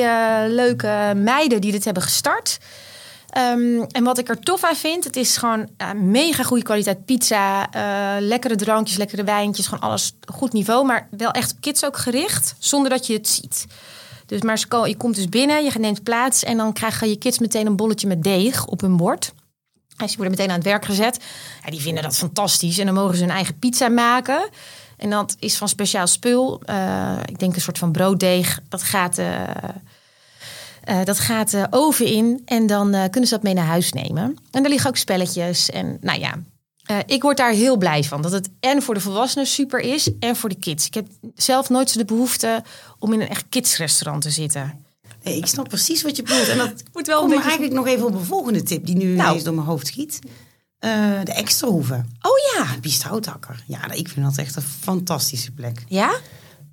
leuke 0.49 1.12
meiden 1.17 1.61
die 1.61 1.73
dit 1.73 1.85
hebben 1.85 2.02
gestart. 2.02 2.59
Um, 3.38 3.83
en 3.83 4.04
wat 4.04 4.18
ik 4.18 4.28
er 4.28 4.38
tof 4.38 4.64
aan 4.64 4.76
vind, 4.76 5.04
het 5.04 5.16
is 5.16 5.37
gewoon 5.37 5.68
mega 5.97 6.42
goede 6.42 6.62
kwaliteit 6.62 7.04
pizza. 7.04 7.68
lekkere 8.21 8.57
drankjes, 8.57 8.97
lekkere 8.97 9.25
wijntjes. 9.25 9.66
Gewoon 9.66 9.88
alles 9.88 10.12
goed 10.33 10.52
niveau. 10.52 10.87
Maar 10.87 11.09
wel 11.11 11.30
echt 11.30 11.52
op 11.52 11.61
kids 11.61 11.85
ook 11.85 11.97
gericht. 11.97 12.54
Zonder 12.59 12.90
dat 12.90 13.07
je 13.07 13.12
het 13.12 13.28
ziet. 13.28 13.66
Dus 14.26 14.42
maar 14.42 14.64
je 14.85 14.97
komt 14.97 15.14
dus 15.14 15.28
binnen, 15.28 15.64
je 15.64 15.71
neemt 15.78 16.02
plaats. 16.02 16.45
En 16.45 16.56
dan 16.56 16.73
krijgen 16.73 17.08
je 17.08 17.19
kids 17.19 17.39
meteen 17.39 17.67
een 17.67 17.76
bolletje 17.76 18.06
met 18.06 18.23
deeg 18.23 18.67
op 18.67 18.80
hun 18.80 18.97
bord. 18.97 19.32
Ze 19.97 20.17
worden 20.17 20.30
meteen 20.30 20.49
aan 20.49 20.54
het 20.54 20.65
werk 20.65 20.84
gezet. 20.84 21.25
Ja, 21.65 21.71
die 21.71 21.80
vinden 21.80 22.02
dat 22.02 22.17
fantastisch. 22.17 22.78
En 22.78 22.86
dan 22.86 22.95
mogen 22.95 23.17
ze 23.17 23.23
hun 23.23 23.32
eigen 23.32 23.58
pizza 23.58 23.89
maken. 23.89 24.49
En 24.97 25.10
dat 25.10 25.36
is 25.39 25.56
van 25.56 25.69
speciaal 25.69 26.06
spul. 26.06 26.60
Uh, 26.67 27.19
ik 27.25 27.39
denk 27.39 27.54
een 27.54 27.60
soort 27.60 27.78
van 27.78 27.93
brooddeeg. 27.93 28.60
Dat 28.69 28.82
gaat, 28.82 29.19
uh, 30.88 30.98
uh, 30.98 31.04
dat 31.04 31.18
gaat 31.18 31.50
de 31.50 31.66
oven 31.70 32.06
in. 32.06 32.42
En 32.44 32.66
dan 32.66 32.90
kunnen 32.90 33.28
ze 33.28 33.34
dat 33.34 33.42
mee 33.42 33.54
naar 33.54 33.64
huis 33.64 33.92
nemen. 33.92 34.36
En 34.50 34.64
er 34.64 34.70
liggen 34.70 34.90
ook 34.90 34.96
spelletjes. 34.96 35.70
En 35.70 35.98
nou 36.00 36.20
ja, 36.20 36.34
ik 37.06 37.22
word 37.22 37.36
daar 37.36 37.52
heel 37.52 37.76
blij 37.76 38.04
van. 38.04 38.22
Dat 38.22 38.32
het 38.32 38.48
en 38.60 38.82
voor 38.82 38.94
de 38.94 39.00
volwassenen 39.00 39.46
super 39.46 39.80
is. 39.80 40.10
En 40.20 40.36
voor 40.36 40.48
de 40.48 40.58
kids. 40.58 40.86
Ik 40.86 40.94
heb 40.94 41.06
zelf 41.34 41.68
nooit 41.68 41.90
zo 41.90 41.98
de 41.98 42.04
behoefte 42.04 42.62
om 42.98 43.12
in 43.12 43.20
een 43.20 43.28
echt 43.28 43.44
kidsrestaurant 43.48 44.22
te 44.22 44.30
zitten. 44.30 44.84
Nee, 45.22 45.36
ik 45.36 45.46
snap 45.46 45.68
precies 45.68 46.02
wat 46.02 46.16
je 46.16 46.22
bedoelt. 46.22 46.48
En 46.48 46.58
dat 46.58 46.72
moet 46.92 47.06
wel 47.06 47.22
een 47.22 47.28
beetje... 47.28 47.42
eigenlijk 47.42 47.74
nog 47.74 47.86
even 47.86 48.06
op 48.06 48.14
een 48.14 48.24
volgende 48.24 48.62
tip 48.62 48.86
die 48.86 48.96
nu 48.96 49.14
nou. 49.14 49.42
door 49.42 49.54
mijn 49.54 49.66
hoofd 49.66 49.86
schiet. 49.86 50.18
Uh, 50.80 51.20
de 51.24 51.32
extra 51.32 51.68
hoeven. 51.68 52.08
Oh 52.20 52.56
ja. 52.56 52.80
Biest 52.80 53.02
Houtakker. 53.02 53.64
Ja, 53.66 53.90
ik 53.90 54.08
vind 54.08 54.26
dat 54.26 54.36
echt 54.36 54.56
een 54.56 54.62
fantastische 54.62 55.50
plek. 55.50 55.84
Ja? 55.88 56.14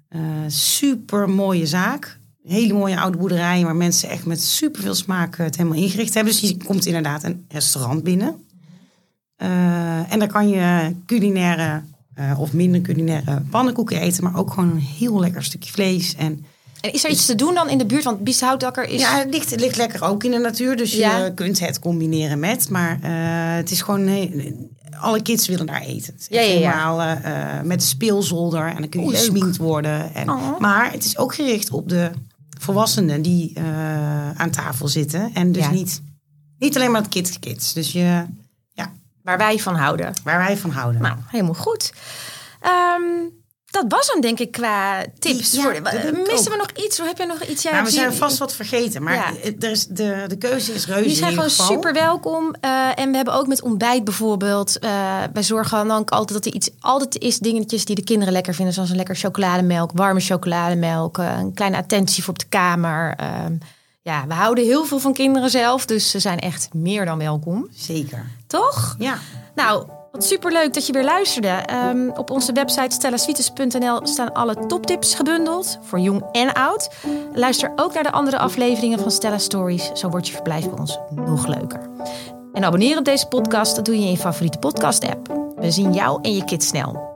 Uh, 0.10 0.22
super 0.48 1.30
mooie 1.30 1.66
zaak. 1.66 2.18
Hele 2.48 2.74
mooie 2.74 3.00
oude 3.00 3.18
boerderij 3.18 3.64
waar 3.64 3.76
mensen 3.76 4.10
echt 4.10 4.26
met 4.26 4.42
super 4.42 4.82
veel 4.82 4.96
smaak 4.96 5.38
het 5.38 5.58
helemaal 5.58 5.78
ingericht 5.78 6.14
hebben. 6.14 6.34
Dus 6.34 6.50
je 6.50 6.58
komt 6.66 6.86
inderdaad 6.86 7.24
een 7.24 7.46
restaurant 7.50 8.04
binnen. 8.04 8.46
Uh, 9.38 10.12
en 10.12 10.20
dan 10.20 10.28
kan 10.28 10.50
je 10.50 10.96
culinaire 11.06 11.82
of 12.38 12.54
minder 12.54 12.82
culinaire 12.82 13.42
pannenkoeken 13.50 14.00
eten, 14.00 14.24
maar 14.24 14.38
ook 14.38 14.54
gewoon 14.54 14.70
een 14.70 14.80
heel 14.80 15.20
lekker 15.20 15.44
stukje 15.44 15.72
vlees. 15.72 16.16
En 16.16 16.46
en 16.86 16.94
is 16.94 17.04
er 17.04 17.10
iets 17.10 17.26
te 17.26 17.36
doen 17.36 17.54
dan 17.54 17.70
in 17.70 17.78
de 17.78 17.86
buurt? 17.86 18.04
Want 18.04 18.24
Bieshoutakker 18.24 18.84
is... 18.88 19.02
Ja, 19.02 19.18
het 19.18 19.34
ligt, 19.34 19.52
het 19.52 19.60
ligt 19.60 19.78
lekker 19.78 20.04
ook 20.04 20.24
in 20.24 20.32
de 20.32 20.38
natuur. 20.38 20.76
Dus 20.76 20.94
je 20.94 21.32
kunt 21.36 21.60
het 21.60 21.80
combineren 21.80 22.40
met. 22.40 22.70
Maar 22.70 23.00
uh, 23.04 23.56
het 23.56 23.72
is 23.72 23.82
gewoon... 23.82 24.10
alle 25.00 25.22
kids 25.22 25.48
willen 25.48 25.66
daar 25.66 25.82
eten. 25.82 26.14
Ja, 26.28 26.42
ja, 26.42 26.60
ja. 26.60 27.22
Uh, 27.60 27.68
met 27.68 27.80
de 27.80 27.86
speelzolder. 27.86 28.68
En 28.68 28.76
dan 28.76 28.90
kun 28.90 29.04
je 29.04 29.10
gesminkt 29.10 29.58
worden. 29.58 30.14
En, 30.14 30.30
oh. 30.30 30.60
Maar 30.60 30.92
het 30.92 31.06
is 31.06 31.18
ook 31.18 31.36
gericht 31.36 31.72
op 31.72 31.90
de 31.90 32.12
volwassenen 32.60 33.22
die 33.22 33.54
uh, 33.58 34.32
aan 34.32 34.50
tafel 34.50 34.88
zitten. 34.88 35.34
En 35.34 35.52
dus 35.52 35.70
niet, 35.70 36.02
niet 36.60 36.76
alleen 36.76 36.92
maar 36.92 37.02
het 37.02 37.10
kids 37.10 37.40
kids. 37.40 37.74
Dus 37.74 37.92
je... 37.92 38.26
Ja. 38.74 38.92
Waar 39.22 39.38
wij 39.38 39.60
van 39.60 39.76
houden. 39.76 40.14
Waar 40.24 40.38
wij 40.38 40.58
van 40.58 40.70
houden. 40.70 41.02
Nou, 41.02 41.18
helemaal 41.26 41.54
goed. 41.54 41.94
Um, 42.64 43.44
dat 43.76 43.86
was 43.88 44.12
hem 44.12 44.22
denk 44.22 44.40
ik 44.40 44.52
qua 44.52 45.06
tips. 45.20 45.52
Ja, 45.52 45.80
Missen 46.28 46.52
we 46.52 46.58
nog 46.58 46.86
iets? 46.86 47.00
Of 47.00 47.08
heb 47.08 47.18
je 47.18 47.26
nog 47.26 47.44
iets? 47.44 47.64
Ja, 47.64 47.72
nou, 47.72 47.84
we 47.84 47.92
zijn 47.92 48.14
vast 48.14 48.38
wat 48.38 48.54
vergeten. 48.54 49.04
Maar 49.04 49.14
ja. 49.14 49.34
er 49.60 49.72
is, 49.72 49.88
de, 49.88 50.24
de 50.28 50.38
keuze 50.38 50.74
is 50.74 50.86
reuze 50.86 51.08
Die 51.08 51.16
zijn 51.16 51.34
gewoon 51.34 51.50
super 51.50 51.94
welkom. 51.94 52.56
Uh, 52.62 53.00
en 53.00 53.10
we 53.10 53.16
hebben 53.16 53.34
ook 53.34 53.48
met 53.48 53.62
ontbijt 53.62 54.04
bijvoorbeeld. 54.04 54.78
Uh, 54.84 54.90
wij 55.34 55.44
zorgen 55.44 55.88
dan 55.88 55.98
ook 55.98 56.10
altijd 56.10 56.44
dat 56.44 56.54
er 56.54 56.60
iets 56.60 56.70
altijd 56.80 57.18
is 57.18 57.40
dingetjes 57.40 57.86
die 57.86 57.96
de 57.96 58.04
kinderen 58.04 58.34
lekker 58.34 58.54
vinden. 58.54 58.74
Zoals 58.74 58.90
een 58.90 58.96
lekker 58.96 59.16
chocolademelk, 59.16 59.92
warme 59.94 60.20
chocolademelk. 60.20 61.18
Uh, 61.18 61.38
een 61.38 61.54
kleine 61.54 61.78
attentie 61.78 62.24
voor 62.24 62.34
op 62.34 62.40
de 62.40 62.50
kamer. 62.50 63.14
Ehm, 63.18 63.54
ja, 64.02 64.28
we 64.28 64.34
houden 64.34 64.64
heel 64.64 64.86
veel 64.86 65.00
van 65.00 65.14
kinderen 65.14 65.50
zelf. 65.50 65.86
Dus 65.86 66.10
ze 66.10 66.20
zijn 66.20 66.40
echt 66.40 66.70
meer 66.74 67.06
dan 67.06 67.18
welkom. 67.18 67.68
Zeker. 67.76 68.26
Toch? 68.48 68.96
Ja. 69.00 69.18
Nou, 69.56 69.86
wat 70.16 70.26
superleuk 70.26 70.74
dat 70.74 70.88
je 70.88 70.94
weer 70.94 71.04
luisterde. 71.04 71.64
Um, 71.90 72.10
op 72.10 72.30
onze 72.30 72.54
website 72.54 72.96
stellaswites.nl 72.96 74.08
staan 74.08 74.34
alle 74.34 74.66
toptips 74.66 75.16
gebundeld 75.16 75.80
voor 75.82 76.00
jong 76.00 76.24
en 76.32 76.54
oud. 76.54 76.90
Luister 77.34 77.72
ook 77.76 77.94
naar 77.94 78.04
de 78.04 78.12
andere 78.12 78.38
afleveringen 78.38 79.00
van 79.00 79.12
Stella 79.12 79.38
Stories. 79.38 79.92
Zo 79.94 80.10
wordt 80.10 80.28
je 80.28 80.34
verblijf 80.34 80.70
bij 80.70 80.80
ons 80.80 81.00
nog 81.12 81.48
leuker. 81.48 81.90
En 82.54 82.64
abonneren 82.64 82.98
op 82.98 83.06
deze 83.06 83.28
podcast, 83.28 83.76
dat 83.76 83.86
doe 83.86 83.96
je 83.96 84.06
in 84.06 84.12
je 84.12 84.18
favoriete 84.18 84.58
podcast 84.58 85.08
app. 85.08 85.54
We 85.56 85.72
zien 85.72 85.94
jou 85.94 86.20
en 86.22 86.36
je 86.36 86.44
kids 86.44 86.68
snel. 86.68 87.15